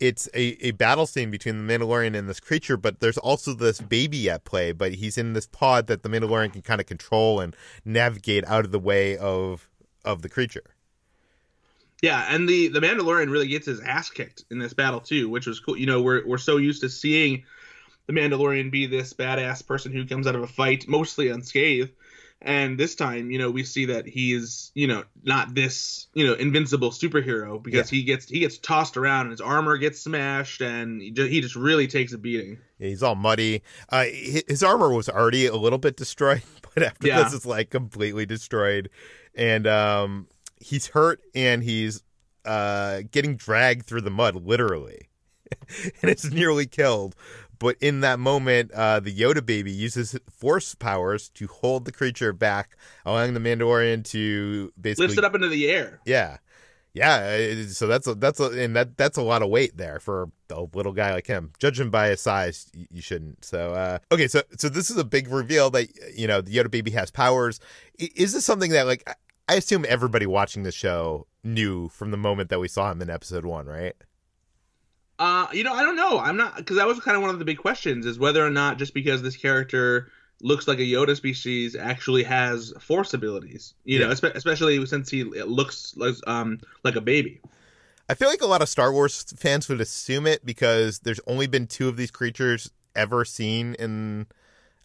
it's 0.00 0.28
a, 0.34 0.66
a 0.66 0.70
battle 0.72 1.06
scene 1.06 1.30
between 1.30 1.64
the 1.64 1.72
Mandalorian 1.72 2.16
and 2.16 2.28
this 2.28 2.40
creature, 2.40 2.76
but 2.76 2.98
there's 3.00 3.18
also 3.18 3.54
this 3.54 3.80
baby 3.80 4.28
at 4.28 4.44
play, 4.44 4.72
but 4.72 4.94
he's 4.94 5.16
in 5.16 5.32
this 5.32 5.46
pod 5.46 5.86
that 5.86 6.02
the 6.02 6.08
Mandalorian 6.08 6.52
can 6.52 6.62
kind 6.62 6.80
of 6.80 6.86
control 6.86 7.38
and 7.38 7.54
navigate 7.84 8.44
out 8.46 8.64
of 8.64 8.72
the 8.72 8.80
way 8.80 9.16
of 9.16 9.68
of 10.04 10.22
the 10.22 10.28
creature. 10.28 10.64
Yeah, 12.02 12.26
and 12.28 12.48
the 12.48 12.66
the 12.66 12.80
Mandalorian 12.80 13.30
really 13.30 13.46
gets 13.46 13.66
his 13.66 13.80
ass 13.80 14.10
kicked 14.10 14.44
in 14.50 14.58
this 14.58 14.74
battle 14.74 14.98
too, 14.98 15.28
which 15.28 15.46
was 15.46 15.60
cool. 15.60 15.76
You 15.76 15.86
know, 15.86 16.02
we're 16.02 16.26
we're 16.26 16.38
so 16.38 16.56
used 16.56 16.80
to 16.80 16.88
seeing 16.88 17.44
the 18.06 18.12
Mandalorian 18.12 18.72
be 18.72 18.86
this 18.86 19.12
badass 19.12 19.64
person 19.64 19.92
who 19.92 20.04
comes 20.04 20.26
out 20.26 20.34
of 20.34 20.42
a 20.42 20.48
fight 20.48 20.88
mostly 20.88 21.28
unscathed, 21.28 21.92
and 22.44 22.76
this 22.76 22.94
time 22.94 23.30
you 23.30 23.38
know 23.38 23.50
we 23.50 23.64
see 23.64 23.86
that 23.86 24.06
he 24.06 24.32
is 24.32 24.72
you 24.74 24.86
know 24.86 25.04
not 25.22 25.54
this 25.54 26.08
you 26.12 26.26
know 26.26 26.34
invincible 26.34 26.90
superhero 26.90 27.62
because 27.62 27.90
yeah. 27.92 27.98
he 27.98 28.04
gets 28.04 28.28
he 28.28 28.40
gets 28.40 28.58
tossed 28.58 28.96
around 28.96 29.22
and 29.22 29.30
his 29.30 29.40
armor 29.40 29.78
gets 29.78 30.00
smashed 30.00 30.60
and 30.60 31.00
he 31.00 31.10
just, 31.10 31.30
he 31.30 31.40
just 31.40 31.56
really 31.56 31.86
takes 31.86 32.12
a 32.12 32.18
beating. 32.18 32.58
Yeah, 32.78 32.88
he's 32.88 33.02
all 33.02 33.14
muddy. 33.14 33.62
Uh, 33.88 34.04
his 34.04 34.62
armor 34.62 34.92
was 34.92 35.08
already 35.08 35.46
a 35.46 35.54
little 35.54 35.78
bit 35.78 35.96
destroyed 35.96 36.42
but 36.74 36.82
after 36.82 37.06
yeah. 37.06 37.22
this 37.22 37.32
it's 37.32 37.46
like 37.46 37.70
completely 37.70 38.26
destroyed. 38.26 38.90
And 39.34 39.66
um 39.66 40.26
he's 40.60 40.88
hurt 40.88 41.20
and 41.34 41.62
he's 41.62 42.02
uh 42.44 43.02
getting 43.10 43.36
dragged 43.36 43.86
through 43.86 44.02
the 44.02 44.10
mud 44.10 44.34
literally. 44.34 45.08
And 46.00 46.10
it's 46.10 46.30
nearly 46.30 46.66
killed 46.66 47.14
but 47.62 47.76
in 47.80 48.00
that 48.00 48.18
moment, 48.18 48.72
uh, 48.72 48.98
the 48.98 49.14
Yoda 49.14 49.46
baby 49.46 49.70
uses 49.70 50.18
force 50.28 50.74
powers 50.74 51.28
to 51.30 51.46
hold 51.46 51.84
the 51.84 51.92
creature 51.92 52.32
back, 52.32 52.76
allowing 53.06 53.34
the 53.34 53.40
Mandalorian 53.40 54.04
to 54.10 54.72
basically 54.80 55.06
lift 55.06 55.18
it 55.18 55.24
up 55.24 55.36
into 55.36 55.46
the 55.46 55.70
air. 55.70 56.00
Yeah, 56.04 56.38
yeah. 56.92 57.62
So 57.68 57.86
that's 57.86 58.08
a, 58.08 58.16
that's 58.16 58.40
a, 58.40 58.46
and 58.46 58.74
that 58.74 58.96
that's 58.96 59.16
a 59.16 59.22
lot 59.22 59.42
of 59.42 59.48
weight 59.48 59.76
there 59.76 60.00
for 60.00 60.28
a 60.50 60.64
little 60.74 60.92
guy 60.92 61.14
like 61.14 61.28
him. 61.28 61.52
Judging 61.60 61.88
by 61.88 62.08
his 62.08 62.20
size, 62.20 62.68
you 62.74 63.00
shouldn't. 63.00 63.44
So 63.44 63.74
uh, 63.74 63.98
okay, 64.10 64.26
so 64.26 64.42
so 64.58 64.68
this 64.68 64.90
is 64.90 64.96
a 64.96 65.04
big 65.04 65.28
reveal 65.28 65.70
that 65.70 65.88
you 66.16 66.26
know 66.26 66.40
the 66.40 66.56
Yoda 66.56 66.68
baby 66.68 66.90
has 66.90 67.12
powers. 67.12 67.60
Is 67.96 68.32
this 68.32 68.44
something 68.44 68.72
that 68.72 68.88
like 68.88 69.08
I 69.48 69.54
assume 69.54 69.86
everybody 69.88 70.26
watching 70.26 70.64
the 70.64 70.72
show 70.72 71.28
knew 71.44 71.88
from 71.90 72.10
the 72.10 72.16
moment 72.16 72.50
that 72.50 72.58
we 72.58 72.66
saw 72.66 72.90
him 72.90 73.00
in 73.00 73.08
episode 73.08 73.44
one, 73.44 73.66
right? 73.66 73.94
Uh, 75.18 75.46
you 75.52 75.62
know, 75.62 75.72
I 75.72 75.82
don't 75.82 75.96
know. 75.96 76.18
I'm 76.18 76.36
not 76.36 76.56
because 76.56 76.76
that 76.76 76.86
was 76.86 76.98
kind 77.00 77.16
of 77.16 77.22
one 77.22 77.30
of 77.30 77.38
the 77.38 77.44
big 77.44 77.58
questions 77.58 78.06
is 78.06 78.18
whether 78.18 78.44
or 78.44 78.50
not 78.50 78.78
just 78.78 78.94
because 78.94 79.22
this 79.22 79.36
character 79.36 80.10
looks 80.40 80.66
like 80.66 80.78
a 80.78 80.82
Yoda 80.82 81.16
species 81.16 81.76
actually 81.76 82.24
has 82.24 82.72
force 82.80 83.14
abilities. 83.14 83.74
You 83.84 84.00
yeah. 84.00 84.06
know, 84.06 84.12
especially 84.12 84.84
since 84.86 85.10
he 85.10 85.24
looks 85.24 85.94
like 85.96 86.14
um 86.26 86.60
like 86.82 86.96
a 86.96 87.00
baby. 87.00 87.40
I 88.08 88.14
feel 88.14 88.28
like 88.28 88.42
a 88.42 88.46
lot 88.46 88.62
of 88.62 88.68
Star 88.68 88.92
Wars 88.92 89.24
fans 89.38 89.68
would 89.68 89.80
assume 89.80 90.26
it 90.26 90.44
because 90.44 90.98
there's 91.00 91.20
only 91.26 91.46
been 91.46 91.66
two 91.66 91.88
of 91.88 91.96
these 91.96 92.10
creatures 92.10 92.70
ever 92.96 93.24
seen 93.24 93.74
in 93.74 94.26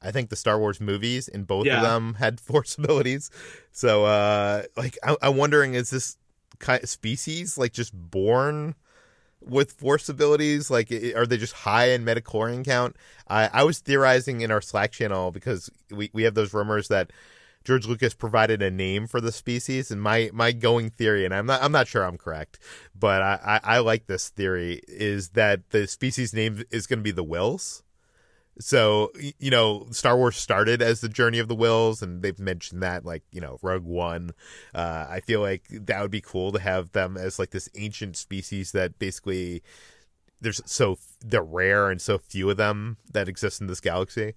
I 0.02 0.12
think 0.12 0.30
the 0.30 0.36
Star 0.36 0.60
Wars 0.60 0.80
movies, 0.80 1.28
and 1.28 1.48
both 1.48 1.66
yeah. 1.66 1.78
of 1.78 1.84
them 1.84 2.16
had 2.16 2.40
force 2.42 2.78
abilities. 2.78 3.32
So, 3.72 4.06
uh, 4.06 4.64
like, 4.76 4.98
I- 5.04 5.18
am 5.22 5.38
wondering, 5.38 5.74
is 5.74 5.90
this 5.90 6.18
kind 6.60 6.84
of 6.84 6.90
species 6.90 7.58
like 7.58 7.74
just 7.74 7.94
born 7.94 8.76
with 9.50 9.72
force 9.74 10.10
abilities? 10.10 10.70
Like, 10.70 10.92
are 10.92 11.26
they 11.26 11.38
just 11.38 11.54
high 11.54 11.90
in 11.90 12.04
midi-chlorian 12.04 12.66
count? 12.66 12.96
I, 13.28 13.64
was 13.64 13.80
theorizing 13.80 14.42
in 14.42 14.52
our 14.52 14.62
Slack 14.62 14.92
channel 14.92 15.32
because 15.32 15.70
we, 15.92 16.10
we 16.14 16.24
have 16.24 16.34
those 16.34 16.54
rumors 16.54 16.88
that 16.88 17.12
George 17.68 17.86
Lucas 17.86 18.14
provided 18.14 18.62
a 18.62 18.72
name 18.72 19.08
for 19.08 19.20
the 19.20 19.32
species, 19.32 19.92
and 19.92 20.02
my 20.02 20.30
my 20.32 20.54
going 20.54 20.90
theory, 20.90 21.26
and 21.26 21.34
I'm 21.34 21.46
not 21.46 21.62
I'm 21.62 21.74
not 21.74 21.86
sure 21.86 22.04
I'm 22.04 22.18
correct, 22.18 22.60
but 22.98 23.22
I, 23.22 23.60
I, 23.62 23.76
I 23.76 23.80
like 23.80 24.06
this 24.06 24.30
theory 24.30 24.80
is 24.88 25.30
that 25.30 25.72
the 25.72 25.86
species 25.86 26.34
name 26.34 26.64
is 26.72 26.88
going 26.88 27.00
to 27.00 27.04
be 27.04 27.12
the 27.12 27.26
Whills. 27.26 27.84
So, 28.60 29.12
you 29.38 29.52
know, 29.52 29.88
Star 29.92 30.18
Wars 30.18 30.36
started 30.36 30.82
as 30.82 31.02
the 31.02 31.10
journal 31.10 31.40
of 31.40 31.48
the 31.48 31.56
Whills, 31.56 32.02
and 32.02 32.24
they've 32.24 32.40
mentioned 32.40 32.82
that, 32.82 33.06
like, 33.06 33.24
you 33.32 33.40
know, 33.40 33.60
Rogue 33.62 33.84
One. 33.84 34.32
Uh, 34.74 35.06
I 35.10 35.20
feel 35.20 35.42
like 35.42 35.66
that 35.70 36.02
would 36.02 36.12
be 36.12 36.22
cool 36.22 36.52
to 36.52 36.60
have 36.60 36.92
them 36.92 37.18
as, 37.18 37.38
like, 37.38 37.52
this 37.52 37.70
ancient 37.76 38.18
species 38.18 38.72
that 38.72 38.98
basically 38.98 39.62
there's 40.42 40.62
so 40.66 40.98
they're 41.24 41.42
rare 41.42 41.90
and 41.90 42.02
so 42.02 42.18
few 42.18 42.50
of 42.50 42.58
them 42.58 42.98
that 43.12 43.28
exist 43.28 43.62
in 43.62 43.68
this 43.68 43.80
galaxy. 43.80 44.34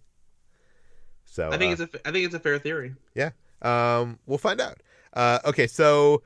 So 1.25 1.51
I 1.51 1.59
think 1.59 1.79
uh, 1.79 1.85
it's 1.85 1.95
a 1.95 2.09
I 2.09 2.13
think 2.13 2.27
it's 2.27 2.35
a 2.35 2.41
fair 2.41 2.59
theory. 2.59 2.95
Yeah. 3.15 3.31
Um, 3.63 4.19
we'll 4.27 4.39
find 4.39 4.61
out. 4.61 4.79
Uh, 5.13 5.39
okay, 5.45 5.67
so 5.67 6.23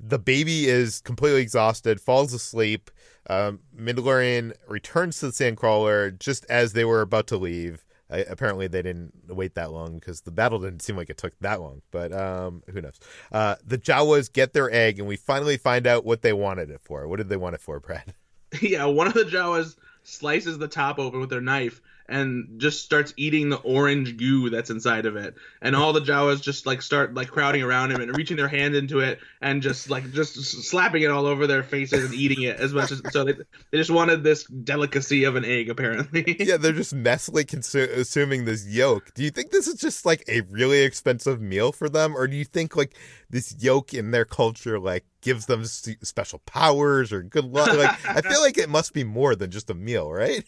the 0.00 0.18
baby 0.18 0.66
is 0.66 1.00
completely 1.00 1.42
exhausted, 1.42 2.00
falls 2.00 2.32
asleep. 2.32 2.90
Um, 3.28 3.60
Mandalorian 3.78 4.54
returns 4.66 5.20
to 5.20 5.26
the 5.26 5.32
Sandcrawler 5.32 6.18
just 6.18 6.44
as 6.46 6.72
they 6.72 6.84
were 6.84 7.00
about 7.00 7.26
to 7.28 7.36
leave. 7.36 7.84
I, 8.10 8.18
apparently, 8.18 8.68
they 8.68 8.80
didn't 8.80 9.12
wait 9.28 9.54
that 9.54 9.70
long 9.70 9.96
because 9.96 10.22
the 10.22 10.30
battle 10.30 10.58
didn't 10.58 10.80
seem 10.80 10.96
like 10.96 11.10
it 11.10 11.18
took 11.18 11.38
that 11.40 11.60
long. 11.60 11.82
But 11.90 12.12
um, 12.12 12.62
who 12.70 12.80
knows? 12.80 12.98
Uh, 13.30 13.56
the 13.66 13.76
Jawas 13.76 14.32
get 14.32 14.54
their 14.54 14.72
egg, 14.72 14.98
and 14.98 15.06
we 15.06 15.16
finally 15.16 15.58
find 15.58 15.86
out 15.86 16.06
what 16.06 16.22
they 16.22 16.32
wanted 16.32 16.70
it 16.70 16.80
for. 16.80 17.06
What 17.06 17.16
did 17.16 17.28
they 17.28 17.36
want 17.36 17.54
it 17.54 17.60
for, 17.60 17.80
Brad? 17.80 18.14
Yeah, 18.62 18.86
one 18.86 19.06
of 19.06 19.12
the 19.12 19.24
Jawas 19.24 19.76
slices 20.04 20.56
the 20.56 20.68
top 20.68 20.98
open 20.98 21.20
with 21.20 21.28
their 21.28 21.42
knife, 21.42 21.82
and 22.08 22.58
just 22.58 22.82
starts 22.82 23.12
eating 23.16 23.50
the 23.50 23.58
orange 23.58 24.16
goo 24.16 24.48
that's 24.48 24.70
inside 24.70 25.04
of 25.04 25.16
it. 25.16 25.34
And 25.60 25.76
all 25.76 25.92
the 25.92 26.00
Jawas 26.00 26.40
just 26.40 26.64
like 26.64 26.80
start 26.80 27.14
like 27.14 27.28
crowding 27.28 27.62
around 27.62 27.92
him 27.92 28.00
and 28.00 28.16
reaching 28.16 28.36
their 28.36 28.48
hand 28.48 28.74
into 28.74 29.00
it 29.00 29.20
and 29.42 29.60
just 29.60 29.90
like 29.90 30.10
just 30.12 30.34
slapping 30.34 31.02
it 31.02 31.10
all 31.10 31.26
over 31.26 31.46
their 31.46 31.62
faces 31.62 32.06
and 32.06 32.14
eating 32.14 32.42
it 32.42 32.58
as 32.58 32.72
much 32.72 32.90
as 32.92 33.02
so 33.10 33.24
they, 33.24 33.34
they 33.70 33.78
just 33.78 33.90
wanted 33.90 34.22
this 34.22 34.44
delicacy 34.44 35.24
of 35.24 35.36
an 35.36 35.44
egg 35.44 35.68
apparently. 35.68 36.36
yeah, 36.40 36.56
they're 36.56 36.72
just 36.72 36.94
messily 36.94 37.46
consuming 37.46 38.46
this 38.46 38.66
yolk. 38.66 39.12
Do 39.14 39.22
you 39.22 39.30
think 39.30 39.50
this 39.50 39.66
is 39.66 39.74
just 39.74 40.06
like 40.06 40.24
a 40.28 40.40
really 40.42 40.80
expensive 40.80 41.42
meal 41.42 41.72
for 41.72 41.90
them 41.90 42.16
or 42.16 42.26
do 42.26 42.36
you 42.36 42.44
think 42.44 42.74
like 42.74 42.94
this 43.28 43.54
yolk 43.58 43.92
in 43.92 44.12
their 44.12 44.24
culture 44.24 44.78
like 44.78 45.04
gives 45.20 45.46
them 45.46 45.64
special 45.66 46.38
powers 46.46 47.12
or 47.12 47.22
good 47.22 47.44
luck? 47.44 47.68
Like 47.68 48.06
I 48.06 48.22
feel 48.22 48.40
like 48.42 48.56
it 48.56 48.70
must 48.70 48.94
be 48.94 49.04
more 49.04 49.36
than 49.36 49.50
just 49.50 49.68
a 49.68 49.74
meal, 49.74 50.10
right? 50.10 50.44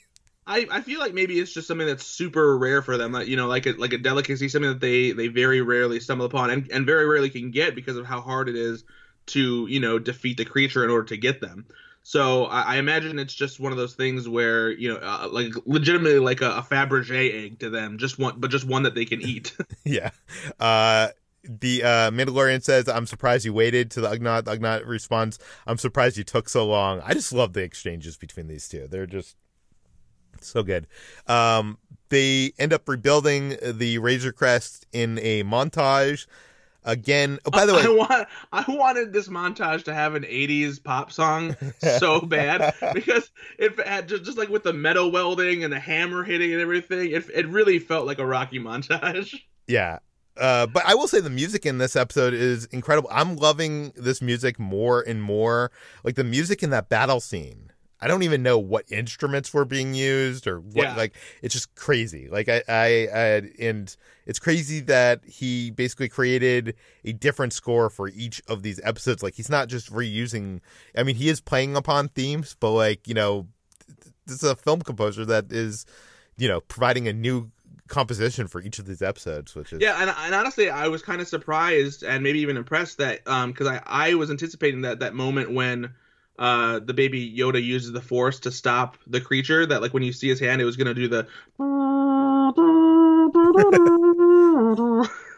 I, 0.46 0.66
I 0.70 0.80
feel 0.80 0.98
like 0.98 1.14
maybe 1.14 1.38
it's 1.38 1.52
just 1.52 1.68
something 1.68 1.86
that's 1.86 2.04
super 2.04 2.56
rare 2.56 2.82
for 2.82 2.96
them, 2.96 3.12
like 3.12 3.28
you 3.28 3.36
know, 3.36 3.46
like 3.46 3.66
a 3.66 3.72
like 3.72 3.92
a 3.92 3.98
delicacy, 3.98 4.48
something 4.48 4.70
that 4.70 4.80
they 4.80 5.12
they 5.12 5.28
very 5.28 5.60
rarely 5.60 6.00
stumble 6.00 6.26
upon 6.26 6.50
and, 6.50 6.70
and 6.72 6.86
very 6.86 7.06
rarely 7.06 7.30
can 7.30 7.50
get 7.50 7.74
because 7.74 7.96
of 7.96 8.06
how 8.06 8.20
hard 8.20 8.48
it 8.48 8.56
is 8.56 8.84
to 9.26 9.66
you 9.68 9.80
know 9.80 9.98
defeat 9.98 10.36
the 10.36 10.44
creature 10.44 10.82
in 10.82 10.90
order 10.90 11.06
to 11.08 11.16
get 11.16 11.40
them. 11.40 11.66
So 12.02 12.46
I, 12.46 12.62
I 12.62 12.76
imagine 12.78 13.18
it's 13.18 13.34
just 13.34 13.60
one 13.60 13.72
of 13.72 13.78
those 13.78 13.94
things 13.94 14.28
where 14.28 14.70
you 14.70 14.92
know, 14.92 15.00
uh, 15.00 15.28
like 15.30 15.52
legitimately 15.66 16.18
like 16.18 16.40
a, 16.40 16.50
a 16.50 16.62
Fabergé 16.62 17.44
egg 17.44 17.58
to 17.60 17.70
them, 17.70 17.98
just 17.98 18.18
one, 18.18 18.34
but 18.38 18.50
just 18.50 18.66
one 18.66 18.84
that 18.84 18.94
they 18.94 19.04
can 19.04 19.20
eat. 19.20 19.54
yeah. 19.84 20.10
Uh, 20.58 21.08
the 21.44 21.82
uh, 21.82 22.10
Mandalorian 22.10 22.62
says, 22.62 22.88
"I'm 22.88 23.06
surprised 23.06 23.44
you 23.44 23.52
waited." 23.52 23.90
To 23.92 24.00
the 24.00 24.08
Ugnaught, 24.08 24.44
the 24.44 24.84
responds, 24.86 25.38
"I'm 25.66 25.78
surprised 25.78 26.16
you 26.16 26.24
took 26.24 26.48
so 26.48 26.66
long." 26.66 27.00
I 27.04 27.14
just 27.14 27.32
love 27.32 27.52
the 27.52 27.62
exchanges 27.62 28.16
between 28.16 28.48
these 28.48 28.68
two. 28.68 28.86
They're 28.88 29.06
just 29.06 29.36
so 30.46 30.62
good. 30.62 30.86
Um, 31.26 31.78
they 32.08 32.52
end 32.58 32.72
up 32.72 32.88
rebuilding 32.88 33.56
the 33.62 33.98
Razor 33.98 34.32
Crest 34.32 34.86
in 34.92 35.18
a 35.20 35.42
montage. 35.44 36.26
Again, 36.82 37.38
oh, 37.44 37.50
by 37.50 37.66
the 37.66 37.74
way, 37.74 37.82
I 37.82 37.88
want 37.88 38.28
I 38.52 38.64
wanted 38.66 39.12
this 39.12 39.28
montage 39.28 39.84
to 39.84 39.94
have 39.94 40.14
an 40.14 40.22
'80s 40.22 40.82
pop 40.82 41.12
song 41.12 41.54
so 41.98 42.20
bad 42.22 42.74
because 42.94 43.30
it 43.58 43.78
had 43.86 44.08
just, 44.08 44.24
just 44.24 44.38
like 44.38 44.48
with 44.48 44.62
the 44.62 44.72
metal 44.72 45.12
welding 45.12 45.62
and 45.62 45.70
the 45.72 45.78
hammer 45.78 46.24
hitting 46.24 46.52
and 46.52 46.60
everything, 46.60 47.10
it 47.10 47.24
it 47.34 47.46
really 47.48 47.78
felt 47.78 48.06
like 48.06 48.18
a 48.18 48.26
Rocky 48.26 48.58
montage. 48.58 49.38
Yeah, 49.66 50.00
uh, 50.36 50.66
but 50.66 50.84
I 50.84 50.94
will 50.94 51.06
say 51.06 51.20
the 51.20 51.30
music 51.30 51.64
in 51.64 51.78
this 51.78 51.94
episode 51.94 52.34
is 52.34 52.64
incredible. 52.66 53.08
I'm 53.12 53.36
loving 53.36 53.92
this 53.94 54.20
music 54.20 54.58
more 54.58 55.00
and 55.00 55.22
more. 55.22 55.70
Like 56.02 56.16
the 56.16 56.24
music 56.24 56.64
in 56.64 56.70
that 56.70 56.88
battle 56.88 57.20
scene 57.20 57.69
I 58.02 58.08
don't 58.08 58.22
even 58.22 58.42
know 58.42 58.58
what 58.58 58.90
instruments 58.90 59.52
were 59.52 59.64
being 59.64 59.94
used 59.94 60.46
or 60.46 60.60
what. 60.60 60.84
Yeah. 60.84 60.96
Like 60.96 61.14
it's 61.42 61.54
just 61.54 61.74
crazy. 61.74 62.28
Like 62.30 62.48
I, 62.48 62.62
I, 62.66 63.08
I, 63.12 63.42
and 63.58 63.94
it's 64.26 64.38
crazy 64.38 64.80
that 64.80 65.24
he 65.24 65.70
basically 65.70 66.08
created 66.08 66.76
a 67.04 67.12
different 67.12 67.52
score 67.52 67.90
for 67.90 68.08
each 68.08 68.40
of 68.48 68.62
these 68.62 68.80
episodes. 68.82 69.22
Like 69.22 69.34
he's 69.34 69.50
not 69.50 69.68
just 69.68 69.92
reusing. 69.92 70.60
I 70.96 71.02
mean, 71.02 71.16
he 71.16 71.28
is 71.28 71.40
playing 71.40 71.76
upon 71.76 72.08
themes, 72.08 72.56
but 72.58 72.70
like 72.70 73.06
you 73.06 73.14
know, 73.14 73.46
this 74.26 74.42
is 74.42 74.50
a 74.50 74.56
film 74.56 74.80
composer 74.80 75.24
that 75.26 75.52
is, 75.52 75.84
you 76.38 76.48
know, 76.48 76.60
providing 76.60 77.06
a 77.06 77.12
new 77.12 77.50
composition 77.88 78.46
for 78.46 78.62
each 78.62 78.78
of 78.78 78.86
these 78.86 79.02
episodes 79.02 79.56
which 79.56 79.72
is 79.72 79.80
yeah 79.82 79.96
and, 80.00 80.14
and 80.16 80.32
honestly 80.32 80.70
i 80.70 80.86
was 80.86 81.02
kind 81.02 81.20
of 81.20 81.26
surprised 81.26 82.04
and 82.04 82.22
maybe 82.22 82.38
even 82.38 82.56
impressed 82.56 82.98
that 82.98 83.20
um 83.26 83.50
because 83.50 83.66
i 83.66 83.82
i 83.84 84.14
was 84.14 84.30
anticipating 84.30 84.82
that 84.82 85.00
that 85.00 85.12
moment 85.12 85.50
when 85.50 85.92
uh, 86.40 86.80
the 86.80 86.94
baby 86.94 87.32
Yoda 87.36 87.62
uses 87.62 87.92
the 87.92 88.00
Force 88.00 88.40
to 88.40 88.50
stop 88.50 88.96
the 89.06 89.20
creature. 89.20 89.66
That 89.66 89.82
like 89.82 89.92
when 89.92 90.02
you 90.02 90.12
see 90.12 90.28
his 90.28 90.40
hand, 90.40 90.60
it 90.62 90.64
was 90.64 90.76
gonna 90.76 90.94
do 90.94 91.06
the. 91.06 91.28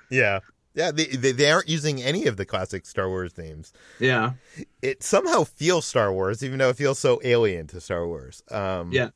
yeah, 0.11 0.39
yeah. 0.75 0.93
They, 0.93 1.07
they, 1.07 1.33
they 1.33 1.51
aren't 1.51 1.69
using 1.69 2.01
any 2.01 2.27
of 2.27 2.37
the 2.37 2.45
classic 2.45 2.87
Star 2.87 3.09
Wars 3.09 3.33
themes. 3.33 3.73
Yeah, 3.99 4.35
it 4.81 5.03
somehow 5.03 5.43
feels 5.43 5.85
Star 5.87 6.13
Wars, 6.13 6.45
even 6.45 6.61
though 6.61 6.69
it 6.69 6.77
feels 6.77 7.01
so 7.01 7.21
alien 7.25 7.67
to 7.69 7.81
Star 7.81 8.07
Wars. 8.07 8.45
Um, 8.49 8.93
yeah. 8.93 9.09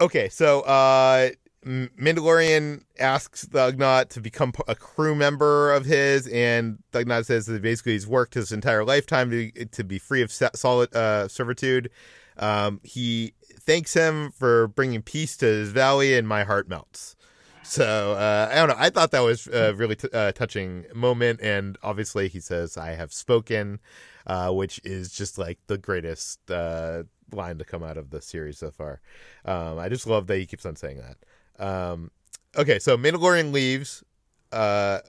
Okay, 0.00 0.28
so 0.28 0.60
uh, 0.60 1.30
Mandalorian 1.66 2.84
asks 2.98 3.42
the 3.42 3.72
Ugnaught 3.72 4.10
to 4.10 4.20
become 4.20 4.52
a 4.68 4.76
crew 4.76 5.16
member 5.16 5.72
of 5.72 5.84
his, 5.84 6.28
and 6.28 6.78
the 6.92 7.04
Ugnaught 7.04 7.26
says 7.26 7.46
that 7.46 7.60
basically 7.60 7.92
he's 7.92 8.06
worked 8.06 8.34
his 8.34 8.52
entire 8.52 8.84
lifetime 8.84 9.30
to 9.30 9.50
to 9.50 9.84
be 9.84 9.98
free 9.98 10.22
of 10.22 10.30
solid 10.30 10.94
uh, 10.94 11.26
servitude. 11.26 11.90
Um, 12.36 12.80
he 12.84 13.34
thanks 13.60 13.94
him 13.94 14.30
for 14.30 14.68
bringing 14.68 15.02
peace 15.02 15.36
to 15.38 15.46
his 15.46 15.70
valley, 15.70 16.14
and 16.14 16.28
my 16.28 16.44
heart 16.44 16.68
melts. 16.68 17.16
So 17.64 18.12
uh, 18.12 18.48
I 18.52 18.54
don't 18.54 18.68
know. 18.68 18.76
I 18.78 18.90
thought 18.90 19.10
that 19.10 19.24
was 19.24 19.48
a 19.48 19.74
really 19.74 19.96
t- 19.96 20.08
uh, 20.12 20.30
touching 20.30 20.86
moment, 20.94 21.40
and 21.42 21.76
obviously 21.82 22.28
he 22.28 22.38
says, 22.38 22.76
"I 22.76 22.90
have 22.90 23.12
spoken," 23.12 23.80
uh, 24.24 24.52
which 24.52 24.80
is 24.84 25.10
just 25.10 25.36
like 25.36 25.58
the 25.66 25.78
greatest 25.78 26.48
uh, 26.48 27.02
line 27.32 27.58
to 27.58 27.64
come 27.64 27.82
out 27.82 27.96
of 27.96 28.10
the 28.10 28.22
series 28.22 28.58
so 28.58 28.70
far. 28.70 29.00
Um, 29.44 29.80
I 29.80 29.88
just 29.88 30.06
love 30.06 30.28
that 30.28 30.38
he 30.38 30.46
keeps 30.46 30.64
on 30.64 30.76
saying 30.76 30.98
that. 30.98 31.16
Um, 31.58 32.10
okay, 32.56 32.78
so 32.78 32.96
Mandalorian 32.96 33.52
leaves. 33.52 34.04
Uh, 34.52 35.00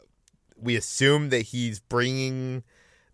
we 0.59 0.75
assume 0.75 1.29
that 1.29 1.41
he's 1.41 1.79
bringing 1.79 2.63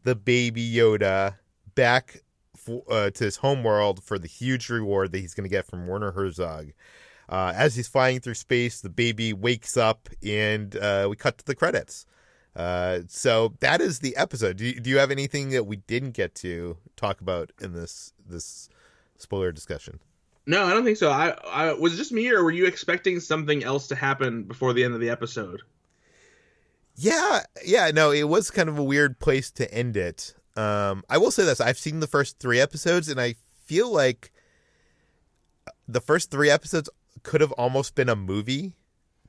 the 0.03 0.15
baby 0.15 0.71
Yoda 0.71 1.35
back 1.75 2.23
for, 2.55 2.83
uh, 2.89 3.09
to 3.09 3.23
his 3.23 3.37
homeworld 3.37 4.03
for 4.03 4.17
the 4.17 4.27
huge 4.27 4.69
reward 4.69 5.11
that 5.11 5.19
he's 5.19 5.33
going 5.33 5.43
to 5.43 5.49
get 5.49 5.65
from 5.65 5.87
Werner 5.87 6.11
Herzog. 6.11 6.71
Uh, 7.29 7.53
as 7.55 7.75
he's 7.75 7.87
flying 7.87 8.19
through 8.19 8.33
space, 8.33 8.81
the 8.81 8.89
baby 8.89 9.33
wakes 9.33 9.77
up, 9.77 10.09
and 10.25 10.75
uh, 10.75 11.07
we 11.09 11.15
cut 11.15 11.37
to 11.37 11.45
the 11.45 11.55
credits. 11.55 12.05
Uh, 12.55 12.99
so 13.07 13.55
that 13.59 13.81
is 13.81 13.99
the 13.99 14.15
episode. 14.15 14.57
Do 14.57 14.65
you, 14.65 14.79
do 14.79 14.89
you 14.89 14.97
have 14.97 15.09
anything 15.09 15.49
that 15.49 15.65
we 15.65 15.77
didn't 15.77 16.11
get 16.11 16.35
to 16.35 16.77
talk 16.95 17.21
about 17.21 17.51
in 17.59 17.73
this 17.73 18.13
this 18.27 18.69
spoiler 19.17 19.51
discussion? 19.51 19.99
No, 20.45 20.65
I 20.65 20.71
don't 20.71 20.83
think 20.83 20.97
so. 20.97 21.09
I, 21.09 21.29
I 21.29 21.73
was 21.73 21.95
just 21.95 22.11
me, 22.11 22.29
or 22.29 22.43
were 22.43 22.51
you 22.51 22.65
expecting 22.65 23.19
something 23.19 23.63
else 23.63 23.87
to 23.87 23.95
happen 23.95 24.43
before 24.43 24.73
the 24.73 24.83
end 24.83 24.93
of 24.93 24.99
the 24.99 25.09
episode? 25.09 25.61
Yeah, 26.95 27.41
yeah. 27.65 27.91
No, 27.91 28.11
it 28.11 28.27
was 28.27 28.51
kind 28.51 28.69
of 28.69 28.77
a 28.77 28.83
weird 28.83 29.19
place 29.19 29.49
to 29.51 29.73
end 29.73 29.95
it. 29.95 30.35
Um, 30.55 31.03
I 31.09 31.17
will 31.17 31.31
say 31.31 31.45
this: 31.45 31.61
I've 31.61 31.77
seen 31.77 32.01
the 32.01 32.07
first 32.07 32.39
three 32.39 32.59
episodes, 32.59 33.07
and 33.07 33.19
I 33.21 33.35
feel 33.65 33.91
like 33.91 34.31
the 35.87 36.01
first 36.01 36.29
three 36.29 36.49
episodes 36.49 36.89
could 37.23 37.41
have 37.41 37.53
almost 37.53 37.95
been 37.95 38.09
a 38.09 38.15
movie 38.15 38.73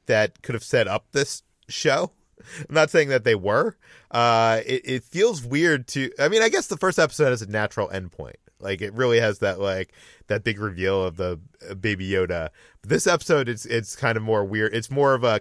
that 0.06 0.42
could 0.42 0.54
have 0.54 0.64
set 0.64 0.88
up 0.88 1.06
this 1.12 1.42
show. 1.68 2.10
I'm 2.68 2.74
not 2.74 2.90
saying 2.90 3.08
that 3.08 3.24
they 3.24 3.36
were. 3.36 3.76
Uh, 4.10 4.60
it, 4.66 4.82
it 4.84 5.04
feels 5.04 5.44
weird 5.44 5.86
to. 5.88 6.10
I 6.18 6.28
mean, 6.28 6.42
I 6.42 6.48
guess 6.48 6.66
the 6.66 6.76
first 6.76 6.98
episode 6.98 7.30
has 7.30 7.42
a 7.42 7.50
natural 7.50 7.88
endpoint. 7.88 8.34
Like 8.60 8.80
it 8.80 8.94
really 8.94 9.20
has 9.20 9.40
that 9.40 9.60
like 9.60 9.92
that 10.28 10.44
big 10.44 10.58
reveal 10.58 11.04
of 11.04 11.16
the 11.16 11.40
uh, 11.68 11.74
baby 11.74 12.08
Yoda. 12.08 12.50
But 12.80 12.90
this 12.90 13.06
episode, 13.06 13.48
it's 13.48 13.66
it's 13.66 13.96
kind 13.96 14.16
of 14.16 14.22
more 14.22 14.44
weird. 14.44 14.74
It's 14.74 14.90
more 14.90 15.14
of 15.14 15.24
a 15.24 15.40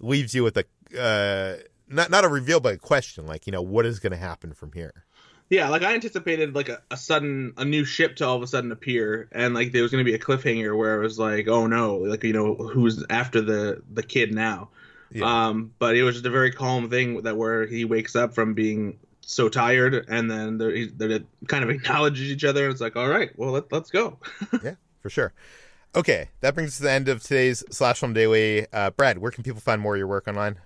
leaves 0.00 0.34
you 0.34 0.44
with 0.44 0.56
a 0.56 0.64
uh, 0.98 1.62
not 1.88 2.10
not 2.10 2.24
a 2.24 2.28
reveal, 2.28 2.60
but 2.60 2.74
a 2.74 2.78
question. 2.78 3.26
Like 3.26 3.46
you 3.46 3.52
know, 3.52 3.62
what 3.62 3.86
is 3.86 3.98
going 3.98 4.12
to 4.12 4.18
happen 4.18 4.52
from 4.52 4.72
here? 4.72 5.04
Yeah, 5.50 5.70
like 5.70 5.82
I 5.82 5.94
anticipated 5.94 6.54
like 6.54 6.68
a, 6.68 6.82
a 6.90 6.96
sudden 6.96 7.54
a 7.56 7.64
new 7.64 7.84
ship 7.84 8.16
to 8.16 8.26
all 8.26 8.36
of 8.36 8.42
a 8.42 8.46
sudden 8.46 8.70
appear, 8.70 9.28
and 9.32 9.54
like 9.54 9.72
there 9.72 9.82
was 9.82 9.90
going 9.90 10.04
to 10.04 10.10
be 10.10 10.14
a 10.14 10.18
cliffhanger 10.18 10.76
where 10.76 10.96
it 10.96 11.02
was 11.02 11.18
like, 11.18 11.48
oh 11.48 11.66
no, 11.66 11.96
like 11.96 12.22
you 12.22 12.34
know 12.34 12.54
who's 12.54 13.04
after 13.08 13.40
the 13.40 13.82
the 13.90 14.02
kid 14.02 14.34
now. 14.34 14.68
Yeah. 15.10 15.46
Um, 15.48 15.72
but 15.78 15.96
it 15.96 16.02
was 16.02 16.16
just 16.16 16.26
a 16.26 16.30
very 16.30 16.52
calm 16.52 16.90
thing 16.90 17.22
that 17.22 17.36
where 17.36 17.66
he 17.66 17.86
wakes 17.86 18.14
up 18.14 18.34
from 18.34 18.52
being 18.52 18.98
so 19.28 19.48
tired, 19.50 20.06
and 20.08 20.30
then 20.30 20.56
they're 20.56 21.20
kind 21.48 21.62
of 21.62 21.68
acknowledges 21.70 22.30
each 22.30 22.44
other. 22.44 22.68
It's 22.70 22.80
like, 22.80 22.96
all 22.96 23.08
right, 23.08 23.30
well, 23.36 23.50
let, 23.50 23.70
let's 23.70 23.90
go. 23.90 24.18
yeah, 24.64 24.74
for 25.00 25.10
sure. 25.10 25.34
Okay, 25.94 26.30
that 26.40 26.54
brings 26.54 26.70
us 26.70 26.76
to 26.78 26.84
the 26.84 26.90
end 26.90 27.08
of 27.08 27.22
today's 27.22 27.62
Slash 27.70 28.00
Film 28.00 28.14
Daily. 28.14 28.66
Uh, 28.72 28.90
Brad, 28.90 29.18
where 29.18 29.30
can 29.30 29.44
people 29.44 29.60
find 29.60 29.80
more 29.80 29.94
of 29.94 29.98
your 29.98 30.06
work 30.06 30.28
online? 30.28 30.58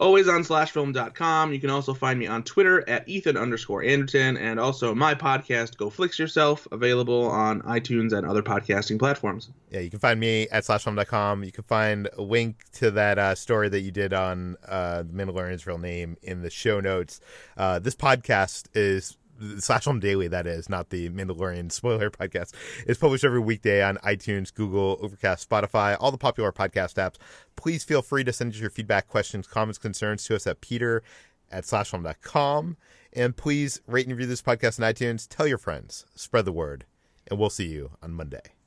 Always 0.00 0.26
on 0.28 0.42
slashfilm.com. 0.42 1.52
You 1.52 1.60
can 1.60 1.70
also 1.70 1.94
find 1.94 2.18
me 2.18 2.26
on 2.26 2.42
Twitter 2.42 2.88
at 2.88 3.08
Ethan 3.08 3.36
underscore 3.36 3.84
Anderton 3.84 4.36
and 4.36 4.58
also 4.58 4.94
my 4.94 5.14
podcast, 5.14 5.76
Go 5.76 5.90
Flix 5.90 6.18
Yourself, 6.18 6.66
available 6.72 7.26
on 7.26 7.60
iTunes 7.62 8.12
and 8.12 8.26
other 8.26 8.42
podcasting 8.42 8.98
platforms. 8.98 9.50
Yeah, 9.70 9.80
you 9.80 9.90
can 9.90 10.00
find 10.00 10.18
me 10.18 10.48
at 10.48 10.64
slashfilm.com. 10.64 11.44
You 11.44 11.52
can 11.52 11.64
find 11.64 12.08
a 12.16 12.22
link 12.22 12.64
to 12.72 12.90
that 12.92 13.18
uh, 13.18 13.34
story 13.34 13.68
that 13.68 13.80
you 13.80 13.90
did 13.90 14.12
on 14.12 14.56
uh, 14.66 15.02
the 15.02 15.12
Mandalorian's 15.12 15.66
real 15.66 15.78
name 15.78 16.16
in 16.22 16.42
the 16.42 16.50
show 16.50 16.80
notes. 16.80 17.20
Uh, 17.56 17.78
this 17.78 17.94
podcast 17.94 18.64
is 18.74 19.16
slash 19.58 19.84
film 19.84 20.00
daily 20.00 20.28
that 20.28 20.46
is 20.46 20.68
not 20.68 20.90
the 20.90 21.08
mandalorian 21.10 21.70
spoiler 21.70 22.10
podcast 22.20 22.52
is 22.86 22.98
published 22.98 23.24
every 23.24 23.40
weekday 23.40 23.82
on 23.82 23.96
itunes 23.98 24.52
google 24.52 24.98
overcast 25.00 25.48
spotify 25.48 25.96
all 26.00 26.10
the 26.10 26.18
popular 26.18 26.52
podcast 26.52 26.94
apps. 26.94 27.16
Please 27.56 27.84
feel 27.84 28.02
free 28.02 28.24
to 28.24 28.32
send 28.32 28.52
us 28.52 28.60
your 28.60 28.70
feedback 28.70 29.08
questions 29.08 29.46
comments 29.46 29.78
concerns 29.78 30.24
to 30.24 30.34
us 30.34 30.46
at 30.46 30.60
peter 30.60 31.02
at 31.50 31.64
slashfilm.com 31.64 32.76
and 33.12 33.36
please 33.36 33.80
rate 33.86 34.06
and 34.06 34.16
review 34.16 34.28
this 34.28 34.42
podcast 34.42 34.80
on 34.80 34.92
itunes. 34.92 35.26
Tell 35.28 35.46
your 35.46 35.58
friends. 35.58 36.06
Spread 36.14 36.44
the 36.44 36.52
word. 36.52 36.84
And 37.28 37.38
we'll 37.38 37.50
see 37.50 37.66
you 37.66 37.92
on 38.02 38.12
monday 38.12 38.59